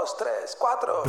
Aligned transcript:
dos, 0.00 0.16
tres, 0.16 0.56
cuatro. 0.58 1.02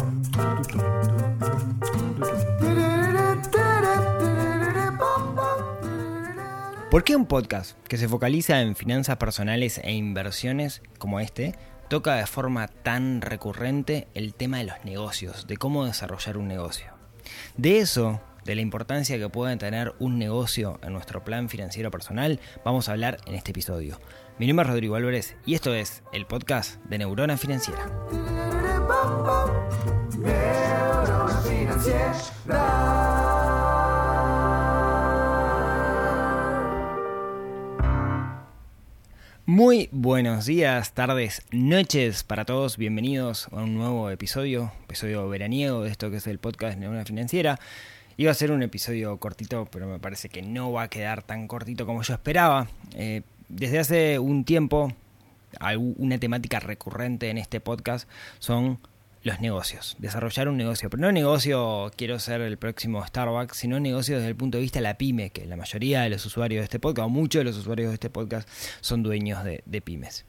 ¿Por 6.89 7.03
qué 7.05 7.15
un 7.15 7.25
podcast 7.25 7.77
que 7.87 7.97
se 7.97 8.09
focaliza 8.09 8.61
en 8.61 8.75
finanzas 8.75 9.15
personales 9.15 9.79
e 9.83 9.93
inversiones 9.93 10.81
como 10.97 11.21
este 11.21 11.55
toca 11.87 12.15
de 12.15 12.25
forma 12.25 12.67
tan 12.67 13.21
recurrente 13.21 14.09
el 14.13 14.33
tema 14.33 14.57
de 14.57 14.65
los 14.65 14.83
negocios, 14.83 15.47
de 15.47 15.55
cómo 15.55 15.85
desarrollar 15.85 16.37
un 16.37 16.49
negocio? 16.49 16.91
De 17.55 17.79
eso, 17.79 18.19
de 18.43 18.55
la 18.55 18.61
importancia 18.61 19.17
que 19.17 19.29
puede 19.29 19.55
tener 19.55 19.93
un 19.99 20.19
negocio 20.19 20.79
en 20.83 20.91
nuestro 20.91 21.23
plan 21.23 21.47
financiero 21.47 21.91
personal, 21.91 22.41
vamos 22.65 22.89
a 22.89 22.93
hablar 22.93 23.19
en 23.25 23.35
este 23.35 23.51
episodio. 23.51 23.99
Mi 24.37 24.47
nombre 24.47 24.65
es 24.65 24.69
Rodrigo 24.71 24.95
Álvarez 24.95 25.37
y 25.45 25.53
esto 25.53 25.73
es 25.73 26.03
el 26.11 26.25
podcast 26.25 26.83
de 26.85 26.97
Neurona 26.97 27.37
Financiera. 27.37 27.89
Muy 39.45 39.89
buenos 39.91 40.45
días, 40.45 40.93
tardes, 40.93 41.41
noches 41.51 42.23
para 42.23 42.45
todos. 42.45 42.77
Bienvenidos 42.77 43.47
a 43.51 43.63
un 43.63 43.75
nuevo 43.75 44.09
episodio, 44.09 44.71
episodio 44.85 45.27
veraniego 45.27 45.83
de 45.83 45.89
esto 45.89 46.09
que 46.09 46.17
es 46.17 46.27
el 46.27 46.39
podcast 46.39 46.77
Neurona 46.77 47.03
Financiera. 47.03 47.59
Iba 48.15 48.31
a 48.31 48.33
ser 48.33 48.51
un 48.51 48.63
episodio 48.63 49.17
cortito, 49.17 49.67
pero 49.71 49.87
me 49.87 49.99
parece 49.99 50.29
que 50.29 50.41
no 50.41 50.71
va 50.71 50.83
a 50.83 50.87
quedar 50.89 51.21
tan 51.21 51.47
cortito 51.47 51.85
como 51.85 52.01
yo 52.01 52.13
esperaba. 52.13 52.69
Eh, 52.93 53.23
desde 53.49 53.79
hace 53.79 54.19
un 54.19 54.45
tiempo, 54.45 54.93
una 55.77 56.17
temática 56.17 56.59
recurrente 56.59 57.29
en 57.29 57.37
este 57.37 57.59
podcast 57.59 58.09
son 58.39 58.79
los 59.23 59.39
negocios, 59.39 59.95
desarrollar 59.99 60.49
un 60.49 60.57
negocio, 60.57 60.89
pero 60.89 61.01
no 61.01 61.11
negocio 61.11 61.91
quiero 61.95 62.17
ser 62.19 62.41
el 62.41 62.57
próximo 62.57 63.05
Starbucks, 63.05 63.55
sino 63.55 63.79
negocio 63.79 64.15
desde 64.15 64.29
el 64.29 64.35
punto 64.35 64.57
de 64.57 64.63
vista 64.63 64.79
de 64.79 64.83
la 64.83 64.97
pyme, 64.97 65.29
que 65.29 65.45
la 65.45 65.55
mayoría 65.55 66.01
de 66.01 66.09
los 66.09 66.25
usuarios 66.25 66.61
de 66.61 66.63
este 66.63 66.79
podcast, 66.79 67.05
o 67.05 67.09
muchos 67.09 67.41
de 67.41 67.43
los 67.43 67.57
usuarios 67.57 67.89
de 67.89 67.95
este 67.95 68.09
podcast, 68.09 68.49
son 68.79 69.03
dueños 69.03 69.43
de, 69.43 69.81
pymes. 69.81 70.25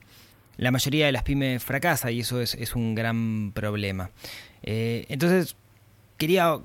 La 0.58 0.70
mayoría 0.70 1.06
de 1.06 1.12
las 1.12 1.22
pymes 1.22 1.64
fracasa 1.64 2.10
y 2.10 2.20
eso 2.20 2.40
es, 2.40 2.74
un 2.74 2.94
gran 2.94 3.52
problema. 3.52 4.10
Eh, 4.62 5.06
entonces, 5.08 5.56
quería 6.18 6.58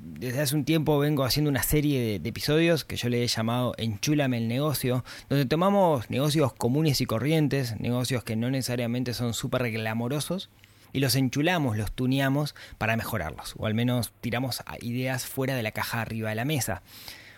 desde 0.00 0.40
hace 0.40 0.54
un 0.56 0.64
tiempo 0.64 0.98
vengo 0.98 1.24
haciendo 1.24 1.50
una 1.50 1.62
serie 1.62 2.18
de, 2.18 2.28
episodios 2.28 2.84
que 2.84 2.96
yo 2.96 3.08
le 3.08 3.22
he 3.22 3.26
llamado 3.26 3.74
Enchúlame 3.78 4.38
el 4.38 4.48
negocio, 4.48 5.04
donde 5.28 5.46
tomamos 5.46 6.10
negocios 6.10 6.52
comunes 6.52 7.00
y 7.00 7.06
corrientes, 7.06 7.78
negocios 7.80 8.24
que 8.24 8.36
no 8.36 8.50
necesariamente 8.50 9.14
son 9.14 9.34
súper 9.34 9.70
glamorosos, 9.70 10.50
y 10.92 11.00
los 11.00 11.16
enchulamos, 11.16 11.76
los 11.76 11.92
tuneamos 11.92 12.54
para 12.78 12.96
mejorarlos, 12.96 13.54
o 13.58 13.66
al 13.66 13.74
menos 13.74 14.12
tiramos 14.20 14.62
ideas 14.80 15.26
fuera 15.26 15.56
de 15.56 15.62
la 15.62 15.72
caja 15.72 16.00
arriba 16.00 16.30
de 16.30 16.36
la 16.36 16.44
mesa. 16.44 16.82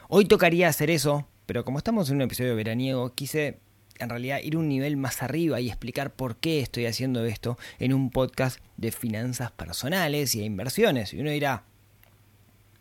Hoy 0.08 0.26
tocaría 0.26 0.68
hacer 0.68 0.90
eso, 0.90 1.26
pero 1.46 1.64
como 1.64 1.78
estamos 1.78 2.10
en 2.10 2.16
un 2.16 2.22
episodio 2.22 2.54
veraniego, 2.54 3.14
quise 3.14 3.58
en 3.98 4.10
realidad 4.10 4.40
ir 4.42 4.56
un 4.56 4.68
nivel 4.68 4.96
más 4.96 5.22
arriba 5.22 5.60
y 5.60 5.68
explicar 5.68 6.14
por 6.14 6.36
qué 6.36 6.60
estoy 6.60 6.86
haciendo 6.86 7.24
esto 7.24 7.58
en 7.78 7.94
un 7.94 8.10
podcast 8.10 8.60
de 8.76 8.92
finanzas 8.92 9.52
personales 9.52 10.34
y 10.34 10.40
de 10.40 10.44
inversiones. 10.44 11.14
Y 11.14 11.20
uno 11.20 11.30
dirá, 11.30 11.64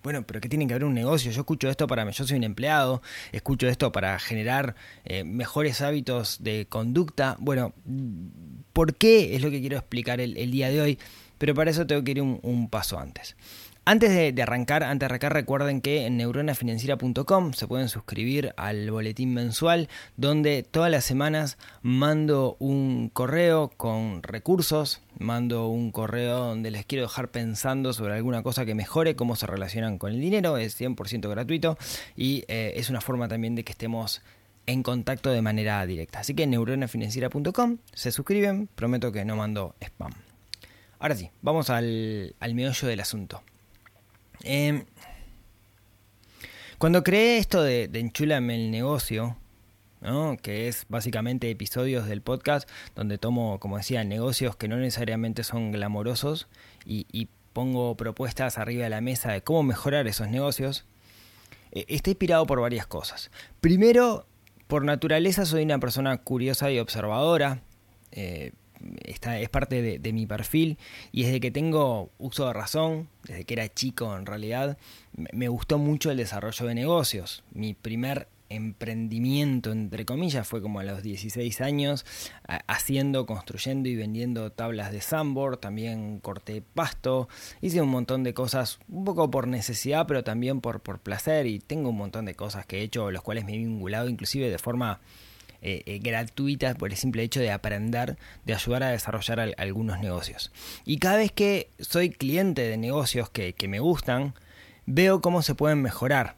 bueno, 0.05 0.21
pero 0.21 0.39
que 0.39 0.47
tiene 0.47 0.67
que 0.67 0.73
haber 0.75 0.85
un 0.85 0.93
negocio. 0.93 1.31
Yo 1.31 1.41
escucho 1.41 1.67
esto 1.67 1.87
para, 1.87 2.07
yo 2.07 2.27
soy 2.27 2.37
un 2.37 2.43
empleado, 2.43 3.01
escucho 3.31 3.67
esto 3.67 3.91
para 3.91 4.19
generar 4.19 4.75
eh, 5.03 5.23
mejores 5.23 5.81
hábitos 5.81 6.43
de 6.43 6.67
conducta. 6.69 7.37
Bueno, 7.39 7.73
¿por 8.71 8.93
qué? 8.93 9.35
Es 9.35 9.41
lo 9.41 9.49
que 9.49 9.61
quiero 9.61 9.77
explicar 9.77 10.21
el, 10.21 10.51
día 10.51 10.69
de 10.69 10.79
hoy, 10.79 10.99
pero 11.39 11.55
para 11.55 11.71
eso 11.71 11.87
tengo 11.87 12.03
que 12.03 12.11
ir 12.11 12.21
un 12.21 12.69
paso 12.69 12.99
antes. 12.99 13.35
Antes 13.87 14.09
de, 14.09 14.41
arrancar, 14.41 14.81
antes 14.81 15.01
de 15.01 15.05
arrancar, 15.05 15.33
recuerden 15.33 15.79
que 15.79 16.07
en 16.07 16.17
neuronafinanciera.com 16.17 17.53
se 17.53 17.67
pueden 17.67 17.87
suscribir 17.87 18.51
al 18.57 18.89
boletín 18.89 19.31
mensual 19.35 19.89
donde 20.17 20.63
todas 20.63 20.89
las 20.89 21.05
semanas 21.05 21.59
mando 21.83 22.57
un 22.57 23.09
correo 23.09 23.71
con 23.77 24.23
recursos, 24.23 25.01
mando 25.19 25.67
un 25.67 25.91
correo 25.91 26.39
donde 26.39 26.71
les 26.71 26.83
quiero 26.87 27.03
dejar 27.03 27.29
pensando 27.29 27.93
sobre 27.93 28.15
alguna 28.15 28.41
cosa 28.41 28.65
que 28.65 28.73
mejore, 28.73 29.15
cómo 29.15 29.35
se 29.35 29.45
relacionan 29.45 29.99
con 29.99 30.11
el 30.13 30.19
dinero, 30.19 30.57
es 30.57 30.81
100% 30.81 31.29
gratuito 31.29 31.77
y 32.15 32.43
eh, 32.47 32.73
es 32.77 32.89
una 32.89 33.01
forma 33.01 33.27
también 33.27 33.53
de 33.53 33.63
que 33.63 33.73
estemos 33.73 34.23
en 34.65 34.81
contacto 34.81 35.29
de 35.29 35.43
manera 35.43 35.85
directa. 35.85 36.21
Así 36.21 36.33
que 36.33 36.41
en 36.41 36.49
neuronafinanciera.com 36.49 37.77
se 37.93 38.11
suscriben, 38.11 38.67
prometo 38.73 39.11
que 39.11 39.25
no 39.25 39.35
mando 39.35 39.75
spam. 39.79 40.13
Ahora 40.97 41.15
sí, 41.15 41.29
vamos 41.43 41.69
al, 41.69 42.33
al 42.39 42.55
meollo 42.55 42.87
del 42.87 42.99
asunto. 42.99 43.43
Em, 44.43 44.85
cuando 46.77 47.03
creé 47.03 47.37
esto 47.37 47.63
de, 47.63 47.87
de 47.87 47.99
Enchúlame 47.99 48.55
el 48.55 48.71
negocio, 48.71 49.37
que 50.41 50.67
es 50.67 50.85
básicamente 50.87 51.49
episodios 51.49 52.07
del 52.07 52.21
podcast 52.21 52.69
donde 52.95 53.17
tomo, 53.17 53.59
como 53.59 53.77
decía, 53.77 54.03
negocios 54.03 54.55
que 54.55 54.67
no 54.67 54.77
necesariamente 54.77 55.43
son 55.43 55.71
glamorosos 55.71 56.47
y, 56.85 57.29
pongo 57.53 57.95
propuestas 57.95 58.57
arriba 58.57 58.83
de 58.83 58.89
la 58.89 58.99
mesa 58.99 59.31
de 59.31 59.41
cómo 59.41 59.63
mejorar 59.63 60.07
esos 60.07 60.27
negocios, 60.27 60.83
eh, 61.71 61.85
está 61.87 62.09
inspirado 62.09 62.45
por 62.45 62.59
varias 62.59 62.85
cosas. 62.85 63.31
Primero, 63.61 64.25
por 64.67 64.83
naturaleza 64.83 65.45
soy 65.45 65.63
una 65.63 65.79
persona 65.79 66.17
curiosa 66.17 66.69
y 66.69 66.79
observadora. 66.79 67.61
Eh, 68.11 68.51
es 69.03 69.49
parte 69.49 69.99
de, 69.99 70.13
mi 70.13 70.25
perfil 70.25 70.77
y 71.11 71.23
desde 71.23 71.39
que 71.39 71.51
tengo 71.51 72.11
uso 72.17 72.47
de 72.47 72.53
razón, 72.53 73.09
desde 73.23 73.43
que 73.43 73.53
era 73.55 73.73
chico 73.73 74.15
en 74.15 74.25
realidad, 74.25 74.77
me 75.13 75.47
gustó 75.47 75.77
mucho 75.77 76.11
el 76.11 76.17
desarrollo 76.17 76.65
de 76.65 76.75
negocios. 76.75 77.43
Mi 77.53 77.73
primer 77.73 78.27
emprendimiento, 78.49 79.71
entre 79.71 80.05
comillas, 80.05 80.47
fue 80.47 80.61
como 80.61 80.79
a 80.79 80.83
los 80.83 81.01
16 81.01 81.61
años, 81.61 82.05
haciendo, 82.67 83.25
construyendo 83.25 83.89
y 83.89 83.95
vendiendo 83.95 84.51
tablas 84.51 84.91
de 84.91 85.01
sandboard, 85.01 85.57
también 85.57 86.19
corté 86.19 86.61
pasto, 86.61 87.27
hice 87.61 87.81
un 87.81 87.89
montón 87.89 88.23
de 88.23 88.33
cosas, 88.33 88.79
un 88.87 89.03
poco 89.03 89.31
por 89.31 89.47
necesidad, 89.47 90.05
pero 90.07 90.23
también 90.23 90.61
por, 90.61 90.81
por 90.81 90.99
placer, 90.99 91.47
y 91.47 91.59
tengo 91.59 91.89
un 91.89 91.97
montón 91.97 92.25
de 92.25 92.35
cosas 92.35 92.65
que 92.65 92.79
he 92.79 92.83
hecho, 92.83 93.11
los 93.11 93.23
cuales 93.23 93.45
me 93.45 93.55
he 93.55 93.57
vinculado 93.57 94.09
inclusive 94.09 94.49
de 94.49 94.59
forma 94.59 95.01
eh, 95.61 95.83
eh, 95.85 95.99
gratuitas 95.99 96.75
por 96.75 96.91
el 96.91 96.97
simple 96.97 97.23
hecho 97.23 97.39
de 97.39 97.51
aprender, 97.51 98.17
de 98.45 98.53
ayudar 98.53 98.83
a 98.83 98.89
desarrollar 98.89 99.53
algunos 99.57 99.99
negocios. 99.99 100.51
Y 100.85 100.97
cada 100.97 101.17
vez 101.17 101.31
que 101.31 101.69
soy 101.79 102.09
cliente 102.09 102.61
de 102.61 102.77
negocios 102.77 103.29
que, 103.29 103.53
que 103.53 103.67
me 103.67 103.79
gustan, 103.79 104.33
veo 104.85 105.21
cómo 105.21 105.41
se 105.41 105.55
pueden 105.55 105.81
mejorar. 105.81 106.35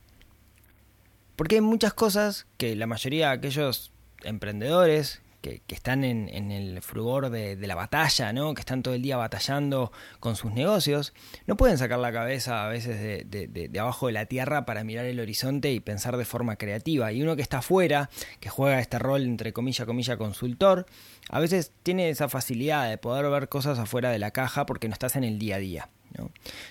Porque 1.36 1.56
hay 1.56 1.62
muchas 1.62 1.94
cosas 1.94 2.48
que 2.58 2.76
la 2.76 2.88
mayoría 2.88 3.28
de 3.28 3.34
aquellos 3.34 3.92
emprendedores 4.24 5.22
que, 5.68 5.76
están 5.76 6.04
en, 6.04 6.52
el 6.52 6.82
frugor 6.82 7.30
de, 7.30 7.56
la 7.68 7.76
batalla, 7.76 8.34
¿no? 8.34 8.54
que 8.54 8.62
están 8.62 8.84
todo 8.84 8.94
el 8.94 9.02
día 9.02 9.18
batallando 9.18 9.92
con 10.20 10.36
sus 10.36 10.52
negocios, 10.54 11.14
no 11.46 11.58
pueden 11.58 11.78
sacar 11.78 12.00
la 12.00 12.12
cabeza 12.12 12.66
a 12.66 12.70
veces 12.70 13.30
de, 13.30 13.80
abajo 13.80 14.08
de 14.08 14.14
la 14.14 14.26
tierra 14.26 14.66
para 14.66 14.84
mirar 14.84 15.06
el 15.06 15.20
horizonte 15.20 15.72
y 15.72 15.80
pensar 15.80 16.18
de 16.18 16.26
forma 16.26 16.56
creativa. 16.56 17.12
Y 17.12 17.22
uno 17.22 17.36
que 17.36 17.42
está 17.42 17.60
afuera, 17.60 18.10
que 18.40 18.50
juega 18.50 18.80
este 18.80 19.00
rol 19.00 19.24
entre 19.24 19.54
comilla, 19.54 19.86
comilla, 19.86 20.18
consultor, 20.18 20.86
a 21.30 21.40
veces 21.40 21.72
tiene 21.84 22.10
esa 22.10 22.30
facilidad 22.30 22.90
de 22.90 22.98
poder 22.98 23.30
ver 23.30 23.50
cosas 23.50 23.80
afuera 23.80 24.10
de 24.10 24.20
la 24.20 24.32
caja 24.32 24.66
porque 24.66 24.88
no 24.88 24.94
estás 24.94 25.16
en 25.16 25.24
el 25.24 25.40
día 25.40 25.56
a 25.56 25.60
día. 25.60 25.90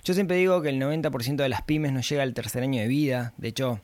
Yo 0.02 0.14
siempre 0.14 0.36
digo 0.36 0.60
que 0.62 0.70
el 0.70 0.80
90% 0.80 1.36
de 1.36 1.48
las 1.48 1.62
pymes 1.62 1.92
no 1.92 2.00
llega 2.00 2.22
al 2.22 2.34
tercer 2.34 2.62
año 2.62 2.80
de 2.80 2.88
vida, 2.88 3.32
de 3.36 3.48
hecho 3.48 3.80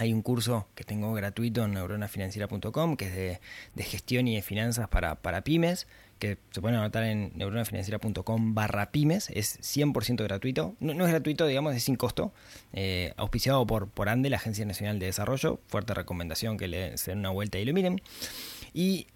hay 0.00 0.14
un 0.14 0.22
curso 0.22 0.66
que 0.74 0.82
tengo 0.82 1.12
gratuito 1.12 1.62
en 1.64 1.74
neuronafinanciera.com 1.74 2.96
que 2.96 3.06
es 3.06 3.40
de, 3.74 3.82
gestión 3.84 4.26
y 4.28 4.34
de 4.34 4.40
finanzas 4.40 4.88
para, 4.88 5.44
pymes, 5.44 5.86
que 6.18 6.38
se 6.50 6.62
pueden 6.62 6.78
anotar 6.78 7.04
en 7.04 7.32
neuronafinanciera.com 7.34 8.54
barra 8.54 8.92
pymes, 8.92 9.28
es 9.28 9.60
100% 9.60 10.22
gratuito. 10.24 10.74
No, 10.80 11.04
es 11.04 11.10
gratuito, 11.10 11.46
digamos, 11.46 11.74
es 11.74 11.84
sin 11.84 11.96
costo, 11.96 12.32
eh, 12.72 13.12
auspiciado 13.18 13.66
por, 13.66 13.88
por 13.88 14.08
ANDE, 14.08 14.30
la 14.30 14.38
Agencia 14.38 14.64
Nacional 14.64 14.98
de 14.98 15.06
Desarrollo. 15.06 15.60
Fuerte 15.66 15.92
recomendación 15.92 16.56
que 16.56 16.66
le 16.66 16.94
den 16.94 17.18
una 17.18 17.30
vuelta 17.30 17.58
y 17.58 17.66
lo 17.66 17.74
miren. 17.74 18.00
Y 18.72 19.06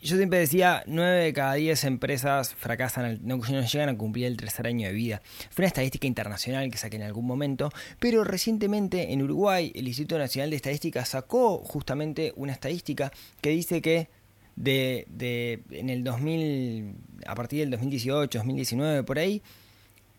yo 0.00 0.16
siempre 0.16 0.38
decía, 0.38 0.84
9 0.86 1.24
de 1.24 1.32
cada 1.32 1.54
10 1.54 1.84
empresas 1.84 2.54
fracasan, 2.54 3.18
no, 3.22 3.40
llegan 3.42 3.88
a 3.88 3.96
cumplir 3.96 4.26
el 4.26 4.36
tercer 4.36 4.66
año 4.66 4.86
de 4.86 4.94
vida. 4.94 5.22
Fue 5.50 5.62
una 5.62 5.68
estadística 5.68 6.06
internacional 6.06 6.70
que 6.70 6.78
saqué 6.78 6.96
en 6.96 7.02
algún 7.02 7.26
momento, 7.26 7.70
pero 7.98 8.22
recientemente 8.22 9.12
en 9.12 9.22
Uruguay 9.22 9.72
el 9.74 9.88
Instituto 9.88 10.18
Nacional 10.18 10.50
de 10.50 10.56
Estadística 10.56 11.04
sacó 11.04 11.58
justamente 11.58 12.32
una 12.36 12.52
estadística 12.52 13.12
que 13.40 13.50
dice 13.50 13.82
que 13.82 14.08
de, 14.54 15.06
de, 15.08 15.62
en 15.70 15.90
el 15.90 16.04
2000, 16.04 16.94
a 17.26 17.34
partir 17.34 17.60
del 17.60 17.70
2018, 17.70 18.38
2019, 18.38 19.02
por 19.02 19.18
ahí, 19.18 19.42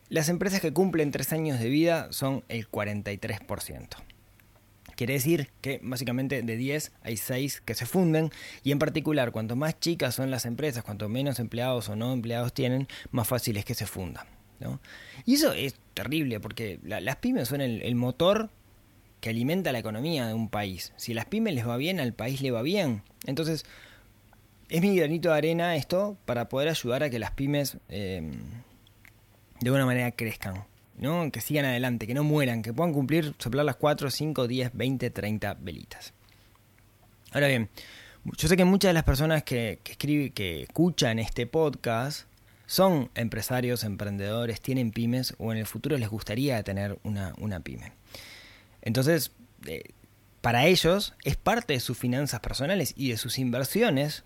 las 0.09 0.27
empresas 0.27 0.59
que 0.59 0.73
cumplen 0.73 1.11
tres 1.11 1.31
años 1.33 1.59
de 1.59 1.69
vida 1.69 2.07
son 2.11 2.43
el 2.49 2.69
43%. 2.69 3.87
Quiere 4.99 5.13
decir 5.13 5.47
que 5.61 5.79
básicamente 5.81 6.41
de 6.41 6.57
10 6.57 6.91
hay 7.03 7.15
6 7.15 7.61
que 7.61 7.73
se 7.73 7.85
funden 7.85 8.31
y 8.65 8.73
en 8.73 8.79
particular 8.79 9.31
cuanto 9.31 9.55
más 9.55 9.79
chicas 9.79 10.13
son 10.13 10.29
las 10.29 10.45
empresas, 10.45 10.83
cuanto 10.83 11.07
menos 11.07 11.39
empleados 11.39 11.87
o 11.87 11.95
no 11.95 12.11
empleados 12.11 12.53
tienen, 12.53 12.85
más 13.11 13.25
fácil 13.25 13.55
es 13.55 13.63
que 13.63 13.75
se 13.75 13.85
fundan. 13.85 14.27
Y 15.23 15.35
eso 15.35 15.53
es 15.53 15.75
terrible 15.93 16.41
porque 16.41 16.81
las 16.83 17.15
pymes 17.15 17.47
son 17.47 17.61
el, 17.61 17.95
motor 17.95 18.49
que 19.21 19.29
alimenta 19.29 19.71
la 19.71 19.79
economía 19.79 20.27
de 20.27 20.33
un 20.33 20.49
país. 20.49 20.91
Si 20.97 21.13
a 21.13 21.15
las 21.15 21.27
pymes 21.27 21.53
les 21.53 21.65
va 21.65 21.77
bien, 21.77 22.01
al 22.01 22.11
país 22.11 22.41
le 22.41 22.51
va 22.51 22.61
bien. 22.61 23.01
Entonces, 23.25 23.63
es 24.67 24.81
mi 24.81 24.97
granito 24.97 25.29
de 25.29 25.37
arena 25.37 25.77
esto 25.77 26.17
para 26.25 26.49
poder 26.49 26.67
ayudar 26.67 27.03
a 27.03 27.09
que 27.09 27.19
las 27.19 27.31
pymes 27.31 27.77
eh, 27.87 28.21
de 29.61 29.69
alguna 29.69 29.85
manera 29.85 30.11
crezcan. 30.11 30.65
¿No? 30.99 31.31
Que 31.31 31.41
sigan 31.41 31.65
adelante, 31.65 32.05
que 32.05 32.13
no 32.13 32.23
mueran, 32.23 32.61
que 32.61 32.73
puedan 32.73 32.93
cumplir, 32.93 33.33
soplar 33.39 33.65
las 33.65 33.77
4, 33.77 34.11
5, 34.11 34.47
10, 34.47 34.71
20, 34.73 35.09
30 35.09 35.53
velitas. 35.55 36.13
Ahora 37.31 37.47
bien, 37.47 37.69
yo 38.37 38.47
sé 38.47 38.57
que 38.57 38.65
muchas 38.65 38.89
de 38.89 38.93
las 38.93 39.03
personas 39.03 39.43
que, 39.43 39.79
que, 39.83 39.93
escriben, 39.93 40.31
que 40.31 40.63
escuchan 40.63 41.19
este 41.19 41.47
podcast 41.47 42.27
son 42.65 43.09
empresarios, 43.15 43.83
emprendedores, 43.83 44.61
tienen 44.61 44.91
pymes 44.91 45.33
o 45.39 45.51
en 45.51 45.57
el 45.57 45.65
futuro 45.65 45.97
les 45.97 46.09
gustaría 46.09 46.61
tener 46.63 46.99
una, 47.03 47.33
una 47.39 47.61
pyme. 47.61 47.93
Entonces, 48.81 49.31
eh, 49.65 49.83
para 50.41 50.65
ellos 50.67 51.15
es 51.23 51.35
parte 51.35 51.73
de 51.73 51.79
sus 51.79 51.97
finanzas 51.97 52.39
personales 52.41 52.93
y 52.95 53.09
de 53.09 53.17
sus 53.17 53.39
inversiones 53.39 54.23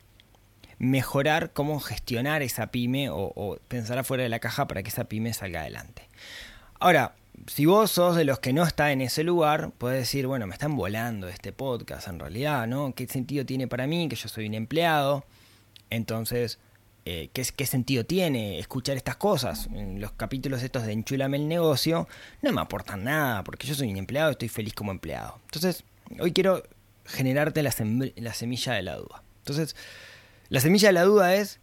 mejorar 0.78 1.54
cómo 1.54 1.80
gestionar 1.80 2.42
esa 2.42 2.68
pyme 2.68 3.10
o 3.10 3.60
pensar 3.68 3.98
afuera 3.98 4.24
de 4.24 4.30
la 4.30 4.40
caja 4.40 4.68
para 4.68 4.84
que 4.84 4.90
esa 4.90 5.06
pyme 5.06 5.34
salga 5.34 5.62
adelante. 5.62 6.10
Ahora, 6.84 7.16
si 7.48 7.66
vos 7.66 7.92
sos 7.92 8.18
de 8.18 8.26
los 8.26 8.40
que 8.40 8.52
no 8.52 8.62
está 8.62 8.92
en 8.92 9.00
ese 9.00 9.24
lugar, 9.24 9.72
puedes 9.78 10.00
decir, 10.00 10.28
bueno, 10.28 10.48
me 10.48 10.54
están 10.54 10.76
volando 10.76 11.30
este 11.30 11.54
podcast 11.54 12.10
en 12.10 12.20
realidad, 12.20 12.68
¿no? 12.68 12.94
¿Qué 12.94 13.08
sentido 13.08 13.46
tiene 13.46 13.70
para 13.70 13.88
mí 13.88 14.10
que 14.10 14.18
yo 14.18 14.28
soy 14.28 14.48
un 14.48 14.54
empleado? 14.54 15.24
Entonces, 15.90 16.60
eh, 17.06 17.30
¿qué, 17.32 17.48
¿qué, 17.56 17.66
sentido 17.68 18.04
tiene 18.04 18.60
escuchar 18.60 18.98
estas 18.98 19.16
cosas? 19.16 19.70
Los 19.72 20.12
capítulos 20.12 20.62
estos 20.62 20.86
de 20.86 20.92
Enchulame 20.92 21.38
el 21.38 21.48
negocio 21.48 22.10
no 22.42 22.52
me 22.52 22.60
aportan 22.60 23.06
nada, 23.06 23.46
porque 23.46 23.66
yo 23.66 23.76
soy 23.76 23.90
un 23.90 23.96
empleado 23.96 24.32
y 24.32 24.34
estoy 24.34 24.50
feliz 24.50 24.74
como 24.74 24.92
empleado. 24.92 25.40
Entonces, 25.46 25.86
hoy 26.20 26.34
quiero 26.34 26.64
generarte 27.06 27.64
la, 27.64 27.74
la 28.18 28.34
semilla 28.34 28.74
de 28.74 28.82
la 28.82 28.98
duda. 28.98 29.24
Entonces, 29.38 29.78
la 30.50 30.60
semilla 30.60 30.90
de 30.90 30.94
la 30.96 31.04
duda 31.04 31.34
es 31.34 31.62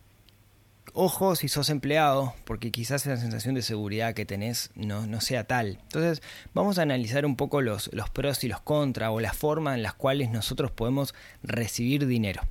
ojo 0.92 1.36
si 1.36 1.48
sos 1.48 1.70
empleado, 1.70 2.34
porque 2.44 2.70
quizás 2.70 3.06
la 3.06 3.16
sensación 3.16 3.54
de 3.54 3.62
seguridad 3.62 4.14
que 4.14 4.26
tenés 4.26 4.70
no, 4.74 5.06
no 5.06 5.20
sea 5.20 5.44
tal. 5.44 5.78
Entonces, 5.82 6.22
vamos 6.54 6.78
a 6.78 6.82
analizar 6.82 7.24
un 7.26 7.36
poco 7.36 7.60
los, 7.60 7.90
los 7.92 8.10
pros 8.10 8.42
y 8.44 8.48
los 8.48 8.60
contras 8.60 9.10
o 9.10 9.20
la 9.20 9.32
forma 9.32 9.74
en 9.74 9.82
las 9.82 9.94
cuales 9.94 10.30
nosotros 10.30 10.70
podemos 10.70 11.14
recibir 11.42 12.06
dinero. 12.06 12.42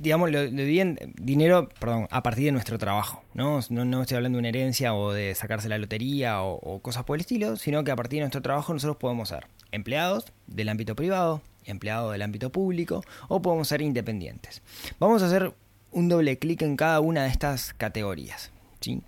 Digamos, 0.00 0.30
lo, 0.30 0.44
dinero, 0.44 1.70
perdón, 1.80 2.06
a 2.10 2.22
partir 2.22 2.44
de 2.44 2.52
nuestro 2.52 2.76
trabajo, 2.76 3.24
¿no? 3.32 3.60
No, 3.70 4.02
estoy 4.02 4.16
hablando 4.16 4.36
de 4.36 4.40
una 4.40 4.48
herencia 4.50 4.94
o 4.94 5.12
de 5.12 5.34
sacarse 5.34 5.70
la 5.70 5.78
lotería 5.78 6.42
o, 6.42 6.56
o 6.56 6.80
cosas 6.80 7.04
por 7.04 7.16
el 7.16 7.22
estilo, 7.22 7.56
sino 7.56 7.82
que 7.82 7.92
a 7.92 7.96
partir 7.96 8.18
de 8.18 8.22
nuestro 8.22 8.42
trabajo 8.42 8.74
nosotros 8.74 8.98
podemos 8.98 9.30
ser 9.30 9.46
empleados 9.72 10.26
del 10.46 10.68
ámbito 10.68 10.94
privado, 10.94 11.40
empleados 11.64 12.12
del 12.12 12.20
ámbito 12.20 12.50
público 12.52 13.02
o 13.28 13.40
podemos 13.40 13.68
ser 13.68 13.80
independientes. 13.80 14.60
Vamos 14.98 15.22
a 15.22 15.26
hacer 15.26 15.54
un 15.96 16.10
doble 16.10 16.38
clic 16.38 16.60
en 16.60 16.76
cada 16.76 17.00
una 17.00 17.22
de 17.24 17.30
estas 17.30 17.72
categorías. 17.72 18.52
¿sí? 18.80 19.00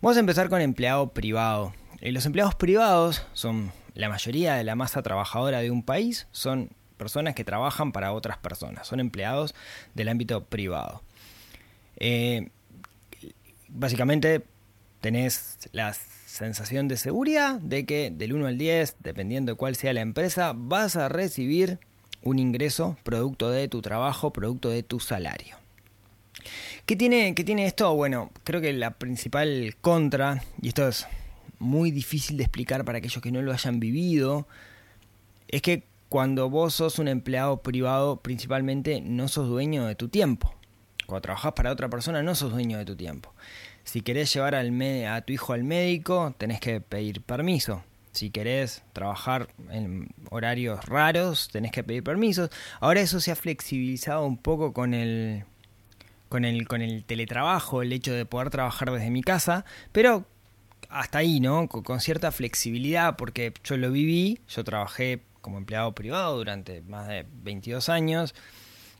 Vamos 0.00 0.16
a 0.16 0.20
empezar 0.20 0.48
con 0.48 0.60
empleado 0.60 1.12
privado. 1.12 1.72
Eh, 2.00 2.10
los 2.10 2.26
empleados 2.26 2.56
privados 2.56 3.24
son 3.34 3.70
la 3.94 4.08
mayoría 4.08 4.56
de 4.56 4.64
la 4.64 4.74
masa 4.74 5.00
trabajadora 5.02 5.60
de 5.60 5.70
un 5.70 5.84
país, 5.84 6.26
son 6.32 6.70
personas 6.96 7.36
que 7.36 7.44
trabajan 7.44 7.92
para 7.92 8.12
otras 8.12 8.36
personas, 8.36 8.88
son 8.88 8.98
empleados 8.98 9.54
del 9.94 10.08
ámbito 10.08 10.44
privado. 10.44 11.02
Eh, 11.98 12.48
básicamente 13.68 14.44
tenés 15.00 15.56
la 15.70 15.94
sensación 15.94 16.88
de 16.88 16.96
seguridad 16.96 17.60
de 17.60 17.86
que 17.86 18.10
del 18.10 18.32
1 18.32 18.48
al 18.48 18.58
10, 18.58 18.96
dependiendo 18.98 19.52
de 19.52 19.56
cuál 19.56 19.76
sea 19.76 19.92
la 19.92 20.00
empresa, 20.00 20.52
vas 20.52 20.96
a 20.96 21.08
recibir 21.08 21.78
un 22.22 22.40
ingreso 22.40 22.96
producto 23.04 23.50
de 23.50 23.68
tu 23.68 23.82
trabajo, 23.82 24.32
producto 24.32 24.68
de 24.68 24.82
tu 24.82 24.98
salario. 24.98 25.63
¿Qué 26.86 26.96
tiene, 26.96 27.34
¿Qué 27.34 27.44
tiene 27.44 27.66
esto? 27.66 27.94
Bueno, 27.94 28.30
creo 28.44 28.60
que 28.60 28.72
la 28.72 28.92
principal 28.92 29.76
contra, 29.80 30.42
y 30.60 30.68
esto 30.68 30.88
es 30.88 31.06
muy 31.58 31.90
difícil 31.90 32.36
de 32.36 32.44
explicar 32.44 32.84
para 32.84 32.98
aquellos 32.98 33.22
que 33.22 33.32
no 33.32 33.42
lo 33.42 33.52
hayan 33.52 33.80
vivido, 33.80 34.46
es 35.48 35.62
que 35.62 35.84
cuando 36.08 36.48
vos 36.48 36.74
sos 36.74 36.98
un 36.98 37.08
empleado 37.08 37.62
privado, 37.62 38.18
principalmente 38.18 39.00
no 39.00 39.28
sos 39.28 39.48
dueño 39.48 39.86
de 39.86 39.94
tu 39.94 40.08
tiempo. 40.08 40.54
Cuando 41.06 41.22
trabajas 41.22 41.52
para 41.52 41.72
otra 41.72 41.88
persona, 41.88 42.22
no 42.22 42.34
sos 42.34 42.52
dueño 42.52 42.78
de 42.78 42.84
tu 42.84 42.96
tiempo. 42.96 43.34
Si 43.84 44.00
querés 44.00 44.32
llevar 44.32 44.54
a 44.54 45.20
tu 45.22 45.32
hijo 45.32 45.52
al 45.52 45.64
médico, 45.64 46.34
tenés 46.38 46.60
que 46.60 46.80
pedir 46.80 47.20
permiso. 47.20 47.82
Si 48.12 48.30
querés 48.30 48.84
trabajar 48.92 49.48
en 49.70 50.08
horarios 50.30 50.84
raros, 50.86 51.48
tenés 51.50 51.72
que 51.72 51.82
pedir 51.82 52.04
permisos. 52.04 52.50
Ahora 52.80 53.00
eso 53.00 53.18
se 53.18 53.32
ha 53.32 53.36
flexibilizado 53.36 54.24
un 54.24 54.36
poco 54.36 54.72
con 54.72 54.94
el, 54.94 55.44
con 56.34 56.44
el, 56.44 56.66
con 56.66 56.82
el 56.82 57.04
teletrabajo, 57.04 57.80
el 57.80 57.92
hecho 57.92 58.12
de 58.12 58.26
poder 58.26 58.50
trabajar 58.50 58.90
desde 58.90 59.08
mi 59.08 59.22
casa, 59.22 59.64
pero 59.92 60.26
hasta 60.88 61.18
ahí, 61.18 61.38
¿no? 61.38 61.68
Con, 61.68 62.00
cierta 62.00 62.32
flexibilidad, 62.32 63.14
porque 63.14 63.54
yo 63.62 63.76
lo 63.76 63.92
viví, 63.92 64.40
yo 64.48 64.64
trabajé 64.64 65.22
como 65.40 65.58
empleado 65.58 65.94
privado 65.94 66.36
durante 66.36 66.82
más 66.82 67.06
de 67.06 67.24
22 67.44 67.88
años, 67.88 68.34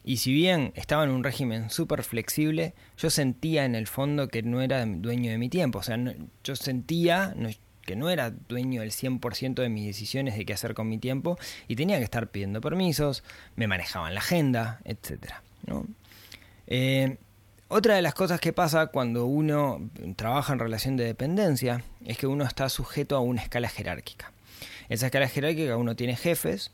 y 0.05 0.19
si 0.19 0.33
bien 0.33 0.71
estaba 0.77 1.03
en 1.03 1.11
un 1.11 1.25
régimen 1.25 1.71
súper 1.71 2.05
flexible, 2.05 2.73
yo 2.99 3.11
sentía 3.11 3.65
en 3.65 3.75
el 3.75 3.89
fondo 3.89 4.29
que 4.29 4.45
no 4.45 4.61
era 4.61 4.87
dueño 4.87 5.33
de 5.33 5.39
mi 5.39 5.49
tiempo, 5.49 5.81
o 5.81 5.83
sea, 5.83 5.99
yo 6.45 6.55
sentía 6.55 7.35
que 7.83 7.97
no 7.97 8.11
era 8.11 8.31
dueño 8.31 8.83
del 8.83 8.93
100% 8.93 9.55
de 9.55 9.69
mis 9.69 9.87
decisiones 9.87 10.37
de 10.37 10.45
qué 10.45 10.53
hacer 10.53 10.75
con 10.75 10.89
mi 10.89 10.99
tiempo, 10.99 11.37
y 11.67 11.75
tenía 11.75 11.99
que 11.99 12.05
estar 12.05 12.29
pidiendo 12.29 12.61
permisos, 12.61 13.25
me 13.57 13.67
manejaban 13.67 14.15
la 14.15 14.21
agenda, 14.21 14.81
etc. 14.85 15.33
¿no? 15.67 15.85
Eh, 16.67 17.19
otra 17.69 17.97
de 17.97 18.03
las 18.03 18.15
cosas 18.15 18.41
que 18.41 18.53
pasa 18.53 18.89
cuando 18.89 19.27
uno 19.27 19.91
trabaja 20.17 20.53
en 20.53 20.59
relación 20.59 20.97
de 20.97 21.05
dependencia 21.05 21.83
es 22.05 22.19
que 22.19 22.27
uno 22.27 22.45
está 22.45 22.69
sujeto 22.69 23.17
a 23.17 23.21
una 23.21 23.43
escala 23.43 23.69
jerárquica. 23.69 24.33
Esa 24.89 25.07
escala 25.07 25.29
jerárquica 25.29 25.77
uno 25.77 25.97
tiene 25.97 26.15
jefes 26.15 26.73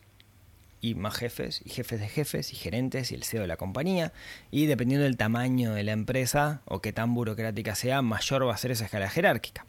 y 0.81 0.95
más 0.95 1.15
jefes 1.15 1.63
y 1.65 1.71
jefes 1.71 2.01
de 2.01 2.09
jefes 2.09 2.53
y 2.53 2.57
gerentes 2.57 3.13
y 3.13 3.15
el 3.15 3.25
CEO 3.25 3.43
de 3.43 3.47
la 3.47 3.57
compañía 3.57 4.13
y 4.51 4.67
dependiendo 4.67 5.05
del 5.05 5.17
tamaño 5.17 5.75
de 5.75 5.85
la 5.85 5.93
empresa 5.93 6.63
o 6.65 6.81
qué 6.81 6.93
tan 6.93 7.15
burocrática 7.15 7.75
sea, 7.75 8.03
mayor 8.03 8.47
va 8.47 8.55
a 8.55 8.59
ser 8.59 8.71
esa 8.71 8.87
escala 8.87 9.09
jerárquica. 9.09 9.67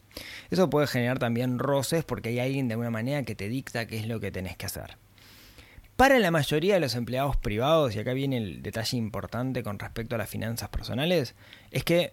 Eso 0.50 0.70
puede 0.70 0.86
generar 0.86 1.18
también 1.18 1.58
roces 1.58 2.04
porque 2.04 2.30
hay 2.30 2.40
alguien 2.40 2.68
de 2.68 2.74
alguna 2.74 2.90
manera 2.90 3.22
que 3.22 3.34
te 3.34 3.48
dicta 3.48 3.86
qué 3.86 3.98
es 3.98 4.06
lo 4.06 4.20
que 4.20 4.30
tenés 4.30 4.56
que 4.56 4.66
hacer. 4.66 4.96
Para 6.02 6.18
la 6.18 6.32
mayoría 6.32 6.74
de 6.74 6.80
los 6.80 6.96
empleados 6.96 7.36
privados, 7.36 7.94
y 7.94 8.00
acá 8.00 8.12
viene 8.12 8.36
el 8.36 8.60
detalle 8.60 8.96
importante 8.96 9.62
con 9.62 9.78
respecto 9.78 10.16
a 10.16 10.18
las 10.18 10.28
finanzas 10.28 10.68
personales, 10.68 11.36
es 11.70 11.84
que 11.84 12.12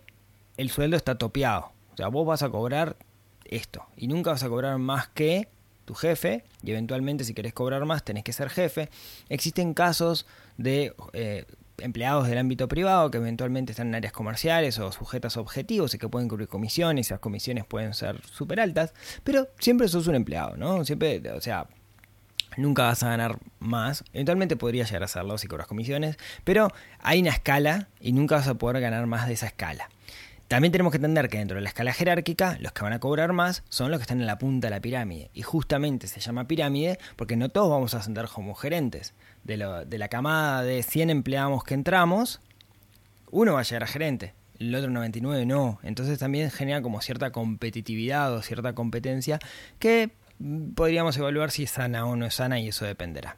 el 0.58 0.70
sueldo 0.70 0.96
está 0.96 1.18
topeado. 1.18 1.72
O 1.94 1.98
sea, 1.98 2.10
vos 2.10 2.24
vas 2.24 2.44
a 2.44 2.52
cobrar 2.52 2.98
esto 3.46 3.88
y 3.98 4.08
nunca 4.08 4.30
vas 4.30 4.44
a 4.44 4.48
cobrar 4.48 4.78
más 4.78 5.08
que 5.08 5.48
tu 5.86 5.96
jefe 5.96 6.44
y 6.62 6.70
eventualmente 6.70 7.24
si 7.24 7.34
querés 7.34 7.52
cobrar 7.54 7.84
más 7.86 8.04
tenés 8.04 8.24
que 8.24 8.32
ser 8.32 8.52
jefe. 8.52 8.92
Existen 9.28 9.74
casos 9.74 10.28
de 10.58 10.94
eh, 11.14 11.46
empleados 11.80 12.28
del 12.28 12.38
ámbito 12.38 12.68
privado 12.68 13.10
que 13.10 13.18
eventualmente 13.18 13.72
están 13.72 13.88
en 13.88 13.96
áreas 13.96 14.14
comerciales 14.14 14.78
o 14.78 14.92
sujetas 14.92 15.36
a 15.36 15.42
objetivos 15.42 15.96
y 15.96 15.98
que 15.98 16.08
pueden 16.08 16.30
cubrir 16.30 16.48
comisiones, 16.48 17.08
esas 17.08 17.22
comisiones 17.22 17.66
pueden 17.66 17.96
ser 17.96 18.22
súper 18.28 18.60
altas, 18.60 18.94
pero 19.24 19.48
siempre 19.58 19.88
sos 19.88 20.06
un 20.06 20.14
empleado, 20.14 20.58
¿no? 20.58 20.86
Siempre, 20.86 21.24
o 21.32 21.42
sea, 21.42 21.68
nunca 22.60 22.84
vas 22.84 23.04
a 23.04 23.10
ganar 23.10 23.40
más. 23.60 24.04
Eventualmente 24.14 24.56
podrías 24.56 24.90
llegar 24.90 25.04
a 25.04 25.06
hacerlo 25.06 25.38
si 25.38 25.48
cobras 25.48 25.68
comisiones, 25.68 26.18
pero 26.44 26.70
hay 27.00 27.22
una 27.22 27.32
escala 27.32 27.88
y 28.00 28.12
nunca 28.12 28.36
vas 28.36 28.48
a 28.48 28.56
poder 28.56 28.82
ganar 28.82 29.06
más 29.08 29.28
de 29.28 29.34
esa 29.34 29.48
escala. 29.48 29.90
También 30.48 30.72
tenemos 30.72 30.92
que 30.92 30.98
entender 30.98 31.30
que 31.30 31.38
dentro 31.38 31.58
de 31.58 31.62
la 31.62 31.70
escala 31.70 31.94
jerárquica, 31.94 32.58
los 32.60 32.72
que 32.72 32.82
van 32.82 32.94
a 32.94 33.00
cobrar 33.00 33.34
más 33.34 33.64
son 33.70 33.92
los 33.92 34.00
que 34.00 34.04
están 34.04 34.20
en 34.20 34.26
la 34.26 34.40
punta 34.40 34.68
de 34.68 34.72
la 34.72 34.82
pirámide. 34.82 35.30
Y 35.36 35.44
justamente 35.44 36.08
se 36.08 36.20
llama 36.20 36.48
pirámide 36.48 36.98
porque 37.16 37.36
no 37.36 37.50
todos 37.50 37.70
vamos 37.70 37.94
a 37.94 38.00
ascender 38.00 38.28
como 38.28 38.56
gerentes. 38.56 39.14
De, 39.44 39.58
de 39.86 39.98
la 40.00 40.08
camada 40.08 40.64
de 40.64 40.82
100 40.82 41.12
empleados 41.12 41.64
que 41.64 41.76
entramos, 41.76 42.42
uno 43.30 43.54
va 43.54 43.60
a 43.60 43.64
llegar 43.64 43.84
a 43.84 43.88
gerente, 43.88 44.34
el 44.60 44.76
otro 44.76 44.90
99 44.90 45.46
no. 45.46 45.80
Entonces 45.84 46.20
también 46.20 46.52
genera 46.52 46.82
como 46.82 47.02
cierta 47.02 47.32
competitividad 47.32 48.34
o 48.34 48.42
cierta 48.42 48.74
competencia 48.74 49.40
que 49.80 50.12
podríamos 50.76 51.18
evaluar 51.18 51.52
si 51.52 51.64
es 51.64 51.72
sana 51.72 52.06
o 52.06 52.16
no 52.16 52.26
es 52.26 52.36
sana 52.36 52.60
y 52.60 52.70
eso 52.70 52.86
dependerá. 52.86 53.38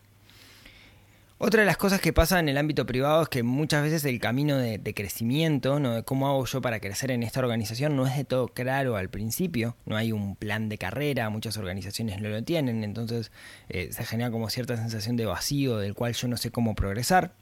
Otra 1.43 1.61
de 1.61 1.65
las 1.65 1.77
cosas 1.77 1.99
que 2.01 2.13
pasa 2.13 2.39
en 2.39 2.49
el 2.49 2.57
ámbito 2.59 2.85
privado 2.85 3.23
es 3.23 3.27
que 3.27 3.41
muchas 3.41 3.81
veces 3.81 4.05
el 4.05 4.19
camino 4.19 4.57
de, 4.57 4.93
crecimiento, 4.93 5.79
¿no? 5.79 5.95
de 5.95 6.03
cómo 6.03 6.27
hago 6.27 6.45
yo 6.45 6.61
para 6.61 6.79
crecer 6.79 7.09
en 7.09 7.23
esta 7.23 7.39
organización, 7.39 7.95
no 7.95 8.05
es 8.05 8.15
de 8.15 8.25
todo 8.25 8.47
claro 8.49 8.95
al 8.95 9.09
principio, 9.09 9.75
no 9.87 9.97
hay 9.97 10.11
un 10.11 10.35
plan 10.35 10.69
de 10.69 10.77
carrera, 10.77 11.31
muchas 11.31 11.57
organizaciones 11.57 12.21
no 12.21 12.29
lo 12.29 12.43
tienen, 12.43 12.83
entonces 12.83 13.31
eh, 13.69 13.89
se 13.91 14.05
genera 14.05 14.29
como 14.29 14.51
cierta 14.51 14.77
sensación 14.77 15.17
de 15.17 15.25
vacío 15.25 15.79
del 15.79 15.95
cual 15.95 16.13
yo 16.13 16.27
no 16.27 16.37
sé 16.37 16.51
cómo 16.51 16.75
progresar. 16.75 17.33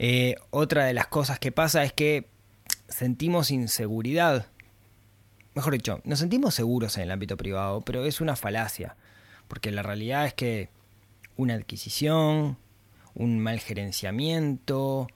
Eh, 0.00 0.34
otra 0.50 0.84
de 0.84 0.92
las 0.92 1.06
cosas 1.06 1.38
que 1.38 1.52
pasa 1.52 1.84
es 1.84 1.92
que 1.92 2.26
sentimos 2.88 3.52
inseguridad, 3.52 4.46
mejor 5.54 5.72
dicho, 5.72 6.00
nos 6.04 6.18
sentimos 6.18 6.54
seguros 6.54 6.96
en 6.96 7.04
el 7.04 7.10
ámbito 7.10 7.36
privado, 7.36 7.80
pero 7.82 8.04
es 8.04 8.20
una 8.20 8.36
falacia, 8.36 8.96
porque 9.48 9.70
la 9.70 9.82
realidad 9.82 10.26
es 10.26 10.34
que 10.34 10.68
una 11.36 11.54
adquisición, 11.54 12.58
un 13.14 13.38
mal 13.38 13.60
gerenciamiento, 13.60 15.08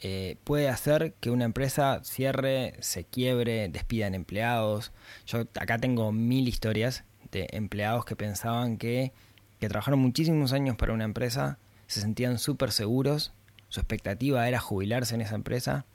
eh, 0.00 0.36
puede 0.44 0.68
hacer 0.68 1.14
que 1.20 1.30
una 1.30 1.44
empresa 1.44 2.00
cierre, 2.02 2.74
se 2.80 3.04
quiebre, 3.04 3.68
despidan 3.68 4.14
empleados. 4.14 4.92
Yo 5.26 5.42
acá 5.60 5.78
tengo 5.78 6.10
mil 6.10 6.48
historias 6.48 7.04
de 7.30 7.48
empleados 7.52 8.04
que 8.04 8.16
pensaban 8.16 8.78
que, 8.78 9.12
que 9.60 9.68
trabajaron 9.68 10.00
muchísimos 10.00 10.52
años 10.52 10.76
para 10.76 10.92
una 10.92 11.04
empresa, 11.04 11.58
se 11.86 12.00
sentían 12.00 12.38
súper 12.38 12.72
seguros, 12.72 13.32
su 13.68 13.80
expectativa 13.80 14.48
era 14.48 14.58
jubilarse 14.58 15.14
en 15.14 15.20
esa 15.20 15.34
empresa 15.34 15.86